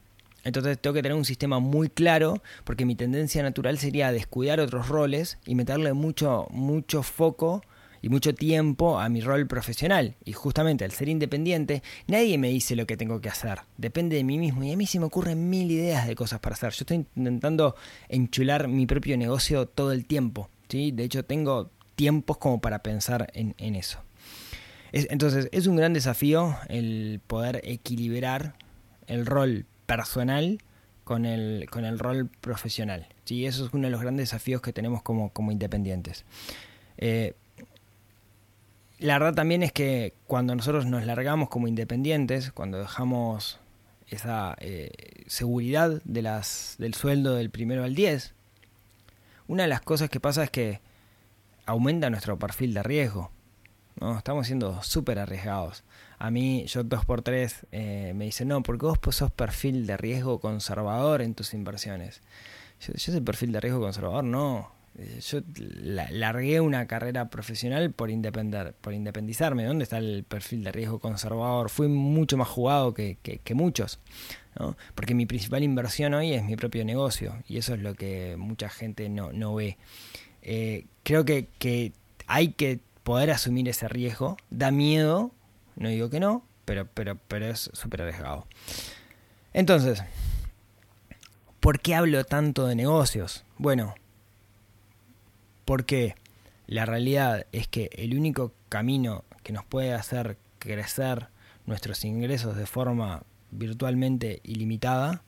Entonces 0.45 0.80
tengo 0.80 0.93
que 0.93 1.04
tener 1.04 1.17
un 1.17 1.26
sistema 1.26 1.60
muy 1.60 1.89
claro 1.89 2.41
porque 2.63 2.86
mi 2.86 2.95
tendencia 2.95 3.43
natural 3.43 3.78
sería 3.78 4.13
descuidar 4.13 4.62
otros 4.62 4.88
roles 4.88 5.38
y 5.45 5.56
meterle 5.56 5.91
mucho, 5.91 6.47
mucho 6.50 7.04
foco 7.04 7.62
y 8.01 8.09
mucho 8.09 8.33
tiempo 8.33 8.99
a 8.99 9.09
mi 9.09 9.21
rol 9.21 9.47
profesional. 9.47 10.15
Y 10.25 10.33
justamente 10.33 10.83
al 10.85 10.91
ser 10.91 11.09
independiente, 11.09 11.83
nadie 12.07 12.37
me 12.37 12.49
dice 12.49 12.75
lo 12.75 12.87
que 12.87 12.97
tengo 12.97 13.21
que 13.21 13.29
hacer. 13.29 13.59
Depende 13.77 14.15
de 14.15 14.23
mí 14.23 14.37
mismo. 14.37 14.63
Y 14.63 14.71
a 14.71 14.77
mí 14.77 14.87
se 14.87 14.99
me 14.99 15.05
ocurren 15.05 15.49
mil 15.49 15.69
ideas 15.69 16.07
de 16.07 16.15
cosas 16.15 16.39
para 16.39 16.55
hacer. 16.55 16.71
Yo 16.71 16.83
estoy 16.83 17.05
intentando 17.15 17.75
enchular 18.09 18.67
mi 18.67 18.85
propio 18.85 19.17
negocio 19.17 19.67
todo 19.67 19.91
el 19.91 20.05
tiempo. 20.05 20.49
¿sí? 20.67 20.91
De 20.91 21.03
hecho, 21.03 21.23
tengo 21.23 21.69
tiempos 21.95 22.37
como 22.37 22.59
para 22.59 22.81
pensar 22.81 23.31
en, 23.33 23.75
eso. 23.75 23.99
entonces, 24.91 25.49
es 25.51 25.67
un 25.67 25.75
gran 25.75 25.93
desafío 25.93 26.57
el 26.67 27.21
poder 27.27 27.61
equilibrar 27.63 28.55
el 29.05 29.25
rol 29.25 29.65
personal 29.85 30.59
con 31.03 31.25
el, 31.25 31.69
con 31.69 31.85
el 31.85 31.99
rol 31.99 32.29
profesional. 32.41 33.07
¿sí? 33.25 33.45
Eso 33.45 33.67
es 33.67 33.73
uno 33.73 33.85
de 33.85 33.91
los 33.91 34.01
grandes 34.01 34.29
desafíos 34.29 34.61
que 34.61 34.73
tenemos 34.73 35.03
como, 35.03 35.31
como 35.31 35.51
independientes. 35.51 36.25
Eh, 36.97 37.35
la 39.01 39.17
verdad 39.17 39.33
también 39.33 39.63
es 39.63 39.71
que 39.71 40.13
cuando 40.27 40.55
nosotros 40.55 40.85
nos 40.85 41.05
largamos 41.05 41.49
como 41.49 41.67
independientes, 41.67 42.51
cuando 42.51 42.77
dejamos 42.77 43.59
esa 44.07 44.55
eh, 44.59 45.23
seguridad 45.25 46.01
de 46.03 46.21
las, 46.21 46.75
del 46.77 46.93
sueldo 46.93 47.35
del 47.35 47.49
primero 47.49 47.83
al 47.83 47.95
10, 47.95 48.35
una 49.47 49.63
de 49.63 49.69
las 49.69 49.81
cosas 49.81 50.09
que 50.09 50.19
pasa 50.19 50.43
es 50.43 50.51
que 50.51 50.81
aumenta 51.65 52.09
nuestro 52.11 52.37
perfil 52.37 52.75
de 52.75 52.83
riesgo. 52.83 53.31
¿no? 53.99 54.17
Estamos 54.17 54.45
siendo 54.45 54.83
súper 54.83 55.17
arriesgados. 55.17 55.83
A 56.19 56.29
mí, 56.29 56.65
yo 56.67 56.83
2x3 56.83 57.55
eh, 57.71 58.13
me 58.15 58.25
dicen, 58.25 58.49
no, 58.49 58.61
porque 58.61 58.85
vos 58.85 58.99
sos 59.09 59.31
perfil 59.31 59.87
de 59.87 59.97
riesgo 59.97 60.39
conservador 60.39 61.23
en 61.23 61.33
tus 61.33 61.55
inversiones. 61.55 62.21
Yo, 62.79 62.93
yo 62.93 63.11
ese 63.11 63.21
perfil 63.21 63.51
de 63.51 63.61
riesgo 63.61 63.81
conservador 63.81 64.23
no. 64.23 64.81
Eh, 64.97 65.19
yo 65.21 65.39
largué 66.12 66.60
una 66.60 66.86
carrera 66.86 67.30
profesional 67.30 67.91
por, 67.91 68.10
independer, 68.10 68.73
por 68.82 68.93
independizarme. 68.93 69.65
¿Dónde 69.65 69.84
está 69.84 69.97
el 69.97 70.23
perfil 70.27 70.63
de 70.63 70.71
riesgo 70.71 70.99
conservador? 70.99 71.69
Fui 71.69 71.88
mucho 71.88 72.38
más 72.38 72.47
jugado 72.47 72.93
que, 72.93 73.17
muchos. 73.54 73.99
Porque 74.95 75.15
mi 75.15 75.25
principal 75.25 75.63
inversión 75.63 76.13
hoy 76.13 76.34
es 76.34 76.43
mi 76.43 76.56
propio 76.56 76.84
negocio. 76.84 77.36
Y 77.47 77.58
eso 77.58 77.73
es 77.73 77.80
lo 77.80 77.95
que 77.95 78.36
mucha 78.38 78.69
gente 78.69 79.10
no, 79.10 79.32
no 79.32 79.56
ve. 79.56 79.77
Eh, 80.41 80.86
creo 81.04 81.23
que, 81.25 81.47
que 81.58 81.93
hay 82.27 82.49
que 82.49 82.80
poder 83.04 83.32
asumir 83.32 83.67
ese 83.69 83.88
riesgo. 83.88 84.38
Da 84.49 84.71
miedo, 84.71 85.32
no 85.75 85.89
digo 85.89 86.10
que 86.10 86.19
no, 86.19 86.45
pero, 86.65 86.88
pero, 86.93 87.17
pero 87.27 87.47
es 87.47 87.69
súper 87.73 88.04
arriesgado. 88.04 88.47
Entonces, 89.54 90.04
¿por 91.60 91.80
qué 91.80 91.95
hablo 91.95 92.23
tanto 92.23 92.67
de 92.67 92.75
negocios? 92.75 93.43
Bueno, 93.58 93.95
porque 95.71 96.15
la 96.67 96.86
realidad 96.86 97.47
es 97.53 97.65
que 97.65 97.89
el 97.93 98.13
único 98.17 98.51
camino 98.67 99.23
que 99.41 99.53
nos 99.53 99.63
puede 99.63 99.93
hacer 99.93 100.38
crecer 100.60 101.29
nuestros 101.65 102.03
ingresos 102.03 102.57
de 102.57 102.65
forma 102.65 103.23
virtualmente 103.51 104.41
ilimitada 104.43 105.23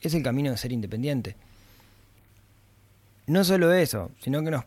es 0.00 0.14
el 0.14 0.22
camino 0.22 0.50
de 0.50 0.56
ser 0.56 0.72
independiente. 0.72 1.36
No 3.26 3.44
solo 3.44 3.70
eso, 3.70 4.10
sino 4.18 4.42
que 4.42 4.50
nos 4.50 4.64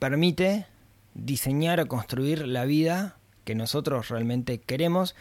permite 0.00 0.66
diseñar 1.14 1.78
o 1.78 1.86
construir 1.86 2.44
la 2.44 2.64
vida 2.64 3.18
que 3.44 3.54
nosotros 3.54 4.08
realmente 4.08 4.58
queremos 4.58 5.14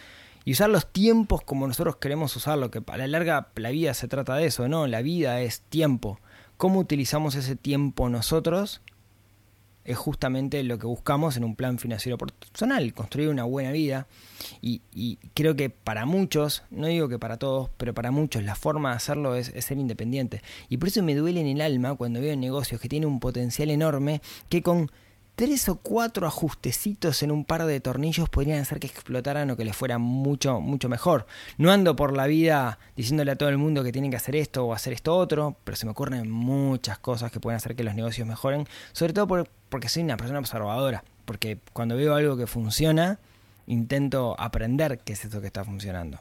y 0.44 0.54
usar 0.54 0.72
los 0.72 0.92
tiempos 0.92 1.44
como 1.44 1.68
nosotros 1.68 1.98
queremos 1.98 2.36
usarlo, 2.36 2.72
que 2.72 2.82
a 2.84 2.98
la 2.98 3.06
larga 3.06 3.50
la 3.58 3.70
vida 3.70 3.94
se 3.94 4.08
trata 4.08 4.38
de 4.38 4.48
eso, 4.48 4.68
¿no? 4.68 4.88
La 4.88 5.04
vida 5.04 5.40
es 5.42 5.62
tiempo. 5.62 6.20
¿Cómo 6.58 6.80
utilizamos 6.80 7.36
ese 7.36 7.56
tiempo 7.56 8.10
nosotros 8.10 8.82
es 9.86 9.98
justamente 9.98 10.62
lo 10.64 10.78
que 10.78 10.88
buscamos 10.88 11.38
en 11.38 11.44
un 11.44 11.56
plan 11.56 11.80
financiero 11.80 12.18
personal, 12.18 12.94
construir 12.94 13.30
una 13.30 13.44
buena 13.44 13.72
vida. 13.72 14.08
Y, 14.62 15.18
creo 15.34 15.56
que 15.56 15.70
para 15.70 16.06
muchos, 16.06 16.64
no 16.70 16.88
digo 16.88 17.10
que 17.10 17.20
para 17.20 17.38
todos, 17.38 17.70
pero 17.78 17.94
para 17.94 18.12
muchos 18.12 18.44
la 18.44 18.56
forma 18.56 18.92
de 18.92 18.96
hacerlo 18.98 19.36
es, 19.36 19.50
es, 19.50 19.66
ser 19.66 19.78
independiente. 19.78 20.42
Y 20.70 20.78
por 20.78 20.90
eso 20.90 21.02
me 21.04 21.16
duele 21.16 21.42
en 21.42 21.48
el 21.48 21.62
alma 21.62 21.96
cuando 21.96 22.22
veo 22.22 22.36
negocios 22.36 22.80
que 22.80 22.90
tienen 22.90 23.10
un 23.10 23.20
potencial 23.20 23.70
enorme 23.70 24.22
que 24.50 24.62
con 24.62 24.92
tres 25.40 25.70
o 25.70 25.76
cuatro 25.78 26.28
ajustecitos 26.28 27.24
en 27.24 27.32
un 27.32 27.46
par 27.46 27.66
de 27.66 27.80
tornillos 27.80 28.28
podrían 28.28 28.60
hacer 28.60 28.78
que 28.78 28.88
explotaran 28.88 29.50
o 29.50 29.56
que 29.56 29.64
les 29.64 29.74
fuera 29.74 29.98
mucho, 29.98 30.60
mucho 30.60 30.90
mejor. 30.90 31.28
No 31.58 31.72
ando 31.72 31.96
por 31.96 32.12
la 32.12 32.28
vida 32.28 32.78
diciéndole 32.98 33.32
a 33.32 33.38
todo 33.38 33.48
el 33.48 33.58
mundo 33.58 33.82
que 33.82 33.94
tienen 33.94 34.12
que 34.12 34.18
hacer 34.18 34.36
esto 34.36 34.66
o 34.66 34.74
hacer 34.74 34.92
esto 34.92 35.16
otro, 35.16 35.56
pero 35.64 35.78
se 35.78 35.86
me 35.86 35.94
ocurren 35.94 36.30
muchas 36.30 37.00
cosas 37.00 37.32
que 37.32 37.40
pueden 37.40 37.56
hacer 37.56 37.78
que 37.78 37.86
los 37.86 37.96
negocios 37.96 38.28
mejoren, 38.28 38.68
sobre 38.92 39.14
todo 39.14 39.48
porque 39.70 39.88
soy 39.88 40.04
una 40.04 40.18
persona 40.18 40.40
observadora, 40.40 41.06
porque 41.24 41.58
cuando 41.72 41.96
veo 41.96 42.16
algo 42.16 42.36
que 42.36 42.46
funciona, 42.46 43.18
intento 43.66 44.36
aprender 44.38 45.00
qué 45.06 45.14
es 45.14 45.24
eso 45.24 45.40
que 45.40 45.48
está 45.48 45.64
funcionando. 45.64 46.20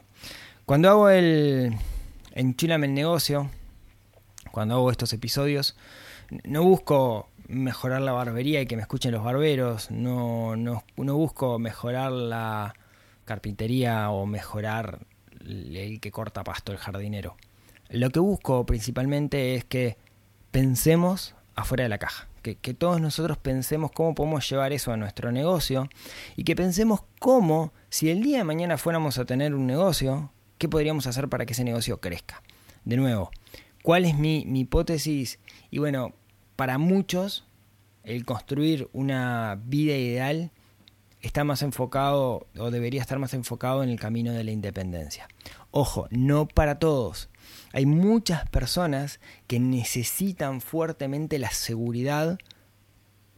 Cuando 0.65 0.89
hago 0.89 1.09
el 1.09 1.75
enchilame 2.35 2.87
el 2.87 2.93
negocio, 2.93 3.49
cuando 4.53 4.75
hago 4.75 4.91
estos 4.91 5.11
episodios, 5.11 5.75
no 6.45 6.63
busco 6.63 7.27
mejorar 7.49 8.01
la 8.01 8.11
barbería 8.11 8.61
y 8.61 8.67
que 8.67 8.75
me 8.75 8.83
escuchen 8.83 9.11
los 9.11 9.23
barberos, 9.23 9.89
no, 9.91 10.55
no, 10.55 10.83
no 10.95 11.15
busco 11.15 11.57
mejorar 11.57 12.11
la 12.11 12.75
carpintería 13.25 14.11
o 14.11 14.25
mejorar 14.25 14.99
el 15.41 15.99
que 15.99 16.11
corta 16.11 16.43
pasto, 16.43 16.71
el 16.71 16.77
jardinero. 16.77 17.35
Lo 17.89 18.11
que 18.11 18.19
busco 18.19 18.65
principalmente 18.65 19.55
es 19.55 19.65
que 19.65 19.97
pensemos 20.51 21.35
afuera 21.55 21.83
de 21.83 21.89
la 21.89 21.97
caja, 21.97 22.27
que, 22.43 22.55
que, 22.55 22.73
todos 22.75 23.01
nosotros 23.01 23.37
pensemos 23.37 23.91
cómo 23.91 24.13
podemos 24.13 24.47
llevar 24.47 24.71
eso 24.71 24.93
a 24.93 24.97
nuestro 24.97 25.31
negocio 25.31 25.89
y 26.35 26.43
que 26.43 26.55
pensemos 26.55 27.01
cómo, 27.19 27.73
si 27.89 28.11
el 28.11 28.21
día 28.21 28.37
de 28.37 28.43
mañana 28.43 28.77
fuéramos 28.77 29.17
a 29.17 29.25
tener 29.25 29.55
un 29.55 29.65
negocio, 29.65 30.31
qué 30.59 30.69
podríamos 30.69 31.07
hacer 31.07 31.29
para 31.29 31.47
que 31.47 31.53
ese 31.53 31.63
negocio 31.63 31.99
crezca. 31.99 32.43
De 32.85 32.95
nuevo, 32.95 33.31
¿cuál 33.81 34.05
es 34.05 34.15
mi, 34.15 34.45
mi 34.45 34.61
hipótesis? 34.61 35.39
Y 35.71 35.79
bueno, 35.79 36.13
para 36.59 36.77
muchos 36.77 37.45
el 38.03 38.25
construir 38.25 38.89
una 38.91 39.61
vida 39.63 39.95
ideal 39.95 40.51
está 41.21 41.45
más 41.45 41.61
enfocado 41.61 42.47
o 42.57 42.69
debería 42.69 42.99
estar 42.99 43.17
más 43.17 43.33
enfocado 43.33 43.81
en 43.81 43.87
el 43.87 43.97
camino 43.97 44.33
de 44.33 44.43
la 44.43 44.51
independencia. 44.51 45.29
Ojo, 45.71 46.09
no 46.11 46.49
para 46.49 46.77
todos. 46.77 47.29
Hay 47.71 47.85
muchas 47.85 48.45
personas 48.49 49.21
que 49.47 49.61
necesitan 49.61 50.59
fuertemente 50.59 51.39
la 51.39 51.51
seguridad, 51.51 52.37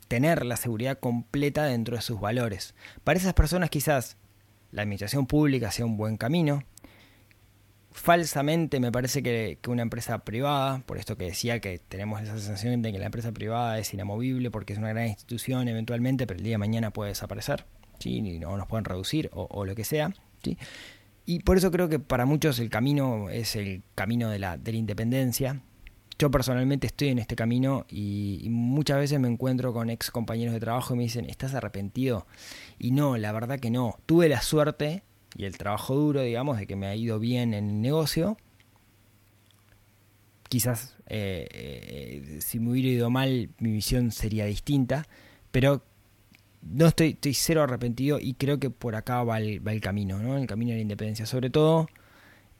tener 0.07 0.43
la 0.43 0.57
seguridad 0.57 0.97
completa 0.97 1.65
dentro 1.65 1.97
de 1.97 2.01
sus 2.01 2.19
valores. 2.19 2.73
Para 3.03 3.19
esas 3.19 3.35
personas 3.35 3.69
quizás 3.69 4.17
la 4.71 4.81
administración 4.81 5.27
pública 5.27 5.69
sea 5.69 5.85
un 5.85 5.95
buen 5.95 6.17
camino, 6.17 6.63
falsamente 7.91 8.79
me 8.79 8.91
parece 8.91 9.21
que, 9.21 9.57
una 9.67 9.81
empresa 9.81 10.19
privada, 10.19 10.79
por 10.85 10.97
esto 10.97 11.17
que 11.17 11.25
decía 11.25 11.59
que 11.59 11.79
tenemos 11.79 12.21
esa 12.21 12.37
sensación 12.37 12.81
de 12.81 12.91
que 12.91 12.99
la 12.99 13.05
empresa 13.05 13.31
privada 13.31 13.77
es 13.79 13.93
inamovible 13.93 14.49
porque 14.49 14.73
es 14.73 14.79
una 14.79 14.89
gran 14.89 15.07
institución 15.07 15.67
eventualmente, 15.67 16.25
pero 16.25 16.37
el 16.37 16.43
día 16.43 16.53
de 16.53 16.59
mañana 16.59 16.91
puede 16.91 17.09
desaparecer, 17.09 17.65
¿sí? 17.99 18.41
o 18.43 18.57
nos 18.57 18.67
pueden 18.67 18.85
reducir 18.85 19.29
o, 19.33 19.65
lo 19.65 19.75
que 19.75 19.83
sea. 19.83 20.13
¿sí? 20.43 20.57
Y 21.25 21.39
por 21.39 21.57
eso 21.57 21.71
creo 21.71 21.89
que 21.89 21.99
para 21.99 22.25
muchos 22.25 22.59
el 22.59 22.69
camino 22.69 23.29
es 23.29 23.55
el 23.55 23.83
camino 23.93 24.29
de 24.29 24.39
la, 24.39 24.57
de 24.57 24.71
la 24.71 24.77
independencia. 24.77 25.61
Yo 26.17 26.29
personalmente 26.29 26.87
estoy 26.87 27.09
en 27.09 27.19
este 27.19 27.35
camino 27.35 27.85
y, 27.89 28.39
y, 28.43 28.49
muchas 28.49 28.99
veces 28.99 29.19
me 29.19 29.27
encuentro 29.27 29.73
con 29.73 29.89
ex 29.89 30.11
compañeros 30.11 30.53
de 30.53 30.59
trabajo 30.59 30.93
y 30.93 30.97
me 30.97 31.03
dicen, 31.03 31.25
¿estás 31.25 31.55
arrepentido? 31.55 32.27
Y 32.77 32.91
no, 32.91 33.17
la 33.17 33.31
verdad 33.31 33.59
que 33.59 33.71
no. 33.71 33.97
Tuve 34.05 34.29
la 34.29 34.41
suerte 34.41 35.03
y 35.35 35.45
el 35.45 35.57
trabajo 35.57 35.95
duro, 35.95 36.21
digamos, 36.21 36.57
de 36.57 36.67
que 36.67 36.75
me 36.75 36.87
ha 36.87 36.95
ido 36.95 37.19
bien 37.19 37.53
en 37.53 37.69
el 37.69 37.81
negocio. 37.81 38.37
Quizás 40.49 40.97
eh, 41.07 41.47
eh, 41.51 42.39
si 42.41 42.59
me 42.59 42.71
hubiera 42.71 42.89
ido 42.89 43.09
mal, 43.09 43.49
mi 43.59 43.71
visión 43.71 44.11
sería 44.11 44.45
distinta, 44.45 45.07
pero 45.51 45.83
no 46.61 46.87
estoy, 46.87 47.11
estoy 47.11 47.33
cero 47.33 47.63
arrepentido 47.63 48.19
y 48.19 48.33
creo 48.33 48.59
que 48.59 48.69
por 48.69 48.95
acá 48.95 49.23
va 49.23 49.39
el, 49.39 49.65
va 49.65 49.71
el 49.71 49.81
camino, 49.81 50.19
¿no? 50.19 50.37
El 50.37 50.47
camino 50.47 50.71
de 50.71 50.77
la 50.77 50.81
independencia. 50.81 51.25
Sobre 51.25 51.49
todo 51.49 51.87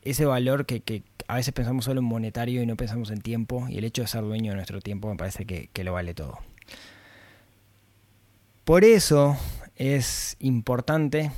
ese 0.02 0.26
valor 0.26 0.66
que, 0.66 0.82
que 0.82 1.04
a 1.28 1.36
veces 1.36 1.54
pensamos 1.54 1.86
solo 1.86 2.00
en 2.00 2.06
monetario 2.06 2.64
y 2.64 2.66
no 2.66 2.76
pensamos 2.76 3.12
en 3.12 3.22
tiempo, 3.22 3.68
y 3.70 3.78
el 3.78 3.84
hecho 3.84 4.02
de 4.02 4.08
ser 4.08 4.22
dueño 4.24 4.52
de 4.52 4.56
nuestro 4.56 4.82
tiempo 4.82 5.10
me 5.10 5.18
parece 5.18 5.46
que, 5.46 5.70
que 5.72 5.84
lo 5.84 5.94
vale 5.94 6.14
todo. 6.14 6.40
Por 8.64 8.84
eso 8.86 9.38
es 9.76 10.38
importante 10.40 11.32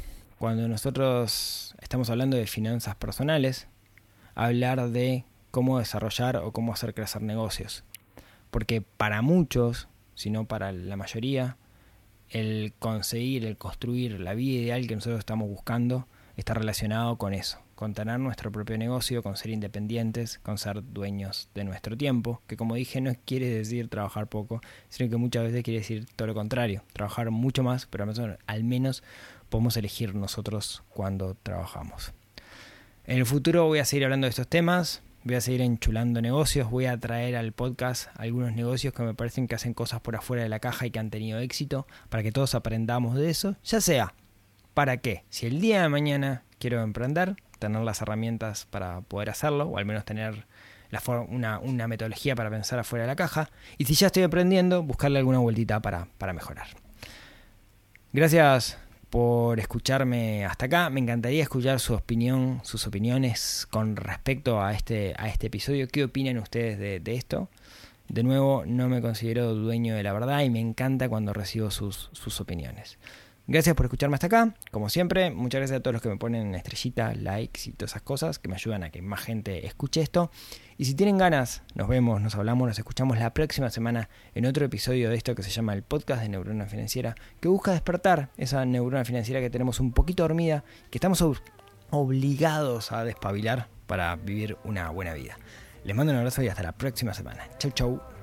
cuando 0.44 0.68
nosotros 0.68 1.74
estamos 1.80 2.10
hablando 2.10 2.36
de 2.36 2.48
finanzas 2.48 2.96
personales, 2.96 3.70
hablar 4.36 4.90
de 4.90 5.24
cómo 5.52 5.80
desarrollar 5.80 6.36
o 6.36 6.52
cómo 6.52 6.74
hacer 6.74 6.94
crecer 6.94 7.22
negocios. 7.22 7.86
Porque 8.52 8.82
para 8.82 9.22
muchos, 9.22 9.88
si 10.16 10.32
no 10.32 10.44
para 10.44 10.74
la 10.74 10.98
mayoría, 10.98 11.56
el 12.30 12.74
conseguir, 12.78 13.46
el 13.46 13.56
construir 13.56 14.20
la 14.20 14.34
vida 14.34 14.64
ideal 14.64 14.86
que 14.86 14.96
nosotros 14.96 15.20
estamos 15.20 15.48
buscando 15.48 16.10
está 16.36 16.54
relacionado 16.54 17.18
con 17.18 17.34
eso, 17.34 17.60
con 17.76 17.94
tener 17.94 18.20
nuestro 18.20 18.52
propio 18.52 18.78
negocio, 18.78 19.24
con 19.24 19.38
ser 19.38 19.52
independientes, 19.52 20.40
con 20.40 20.58
ser 20.58 20.84
dueños 20.84 21.48
de 21.56 21.64
nuestro 21.64 21.96
tiempo, 21.96 22.42
que 22.48 22.58
como 22.58 22.76
dije 22.76 23.00
no 23.00 23.14
quiere 23.24 23.48
decir 23.48 23.88
trabajar 23.88 24.28
poco, 24.28 24.60
sino 24.90 25.10
que 25.10 25.16
muchas 25.16 25.44
veces 25.44 25.64
quiere 25.64 25.80
decir 25.80 26.06
todo 26.18 26.28
lo 26.28 26.34
contrario, 26.34 26.84
trabajar 26.92 27.32
mucho 27.32 27.64
más, 27.64 27.86
pero 27.86 28.06
al 28.46 28.64
menos 28.66 29.04
podemos 29.54 29.78
elegir 29.78 30.16
nosotros 30.16 30.82
cuando 30.90 31.36
trabajamos. 31.36 32.12
En 33.06 33.20
el 33.20 33.26
futuro 33.28 33.68
voy 33.68 33.78
a 33.78 33.86
seguir 33.86 34.06
hablando 34.06 34.26
de 34.26 34.30
estos 34.30 34.48
temas, 34.48 35.04
voy 35.24 35.36
a 35.36 35.42
seguir 35.42 35.62
enchulando 35.62 36.24
negocios, 36.24 36.72
voy 36.72 36.88
a 36.88 37.00
traer 37.00 37.36
al 37.36 37.52
podcast 37.52 38.10
algunos 38.16 38.54
negocios 38.54 38.96
que 38.96 39.04
me 39.04 39.14
parecen 39.14 39.48
que 39.48 39.54
hacen 39.54 39.76
cosas 39.76 40.02
por 40.02 40.16
afuera 40.16 40.42
de 40.42 40.50
la 40.50 40.58
caja 40.58 40.88
y 40.88 40.90
que 40.90 40.98
han 40.98 41.12
tenido 41.12 41.38
éxito, 41.38 41.86
para 42.10 42.24
que 42.24 42.32
todos 42.32 42.56
aprendamos 42.56 43.16
de 43.16 43.30
eso, 43.30 43.56
ya 43.64 43.80
sea, 43.80 44.16
¿para 44.74 44.98
qué? 44.98 45.24
Si 45.30 45.46
el 45.46 45.62
día 45.62 45.84
de 45.84 45.90
mañana 45.90 46.42
quiero 46.58 46.82
emprender, 46.82 47.36
tener 47.60 47.84
las 47.84 48.02
herramientas 48.02 48.66
para 48.66 49.02
poder 49.02 49.30
hacerlo, 49.30 49.66
o 49.66 49.78
al 49.78 49.86
menos 49.86 50.04
tener 50.04 50.48
una, 51.30 51.60
una, 51.60 51.88
metodología 51.88 52.36
para 52.36 52.50
pensar 52.50 52.80
afuera 52.80 53.04
de 53.04 53.08
la 53.10 53.16
caja, 53.16 53.52
y 53.78 53.86
si 53.86 53.94
ya 53.94 54.08
estoy 54.08 54.24
aprendiendo, 54.24 54.82
buscarle 54.82 55.20
alguna 55.20 55.38
vueltita 55.38 55.80
para, 55.80 56.08
para 56.18 56.34
mejorar. 56.34 56.70
Gracias 58.14 58.80
por 59.14 59.60
escucharme 59.60 60.44
hasta 60.44 60.66
acá. 60.66 60.90
Me 60.90 61.00
encantaría 61.00 61.44
escuchar 61.44 61.80
sus 61.80 61.98
opiniones 61.98 63.68
con 63.70 63.96
respecto 63.96 64.60
a 64.60 64.74
este, 64.74 65.14
este 65.28 65.48
episodio. 65.48 65.88
¿Qué 65.88 66.04
opinan 66.04 66.40
ustedes 66.40 66.80
de, 66.80 67.16
esto? 67.16 67.48
De 68.08 68.24
nuevo, 68.24 68.64
no 68.66 68.90
me 68.90 69.04
considero 69.04 69.54
dueño 69.54 69.94
de 69.94 70.02
la 70.02 70.14
verdad 70.14 70.42
y 70.42 70.50
me 70.50 70.60
encanta 70.60 71.10
cuando 71.10 71.32
recibo 71.32 71.70
sus 71.70 72.42
opiniones. 72.42 72.98
Gracias 73.46 73.76
por 73.76 73.88
escucharme 73.88 74.14
hasta 74.14 74.28
acá. 74.28 74.54
Como 74.72 74.90
siempre, 74.90 75.30
muchas 75.30 75.60
gracias 75.60 75.80
a 75.80 75.84
todos 75.84 75.94
los 75.94 76.02
que 76.02 76.08
me 76.08 76.16
ponen 76.16 76.56
estrellitas, 76.56 77.18
likes 77.18 77.62
y 77.66 77.74
todas 77.74 77.92
esas 77.92 78.02
cosas 78.02 78.40
que 78.40 78.48
me 78.48 78.56
ayudan 78.56 78.84
a 78.84 78.90
que 78.90 79.02
más 79.02 79.20
gente 79.20 79.68
escuche 79.68 80.02
esto. 80.02 80.32
Y 80.78 80.86
si 80.86 80.96
tienen 80.96 81.18
ganas, 81.18 81.62
nos 81.76 81.90
vemos, 81.90 82.22
nos 82.22 82.36
hablamos, 82.36 82.70
nos 82.70 82.80
escuchamos 82.80 83.20
la 83.20 83.34
próxima 83.34 83.70
semana 83.70 84.08
en 84.34 84.46
otro 84.46 84.64
episodio 84.66 85.10
de 85.10 85.18
esto 85.18 85.36
que 85.36 85.44
se 85.44 85.50
llama 85.50 85.74
el 85.74 85.84
podcast 85.84 86.22
de 86.22 86.30
Neurona 86.30 86.68
Financiera, 86.68 87.16
que 87.42 87.50
busca 87.50 87.74
despertar 87.74 88.30
esa 88.38 88.64
neurona 88.66 89.04
financiera 89.04 89.42
que 89.42 89.50
tenemos 89.50 89.82
un 89.82 89.92
poquito 89.92 90.24
dormida, 90.24 90.64
que 90.90 90.98
estamos 90.98 91.22
obligados 91.90 92.94
a 92.94 93.04
despabilar 93.04 93.68
para 93.88 94.16
vivir 94.16 94.58
una 94.64 94.90
buena 94.90 95.14
vida. 95.14 95.38
Les 95.84 95.94
mando 95.94 96.14
un 96.14 96.20
abrazo 96.20 96.42
y 96.42 96.48
hasta 96.48 96.64
la 96.64 96.72
próxima 96.72 97.14
semana. 97.14 97.44
Chau, 97.60 97.72
chau. 97.72 98.23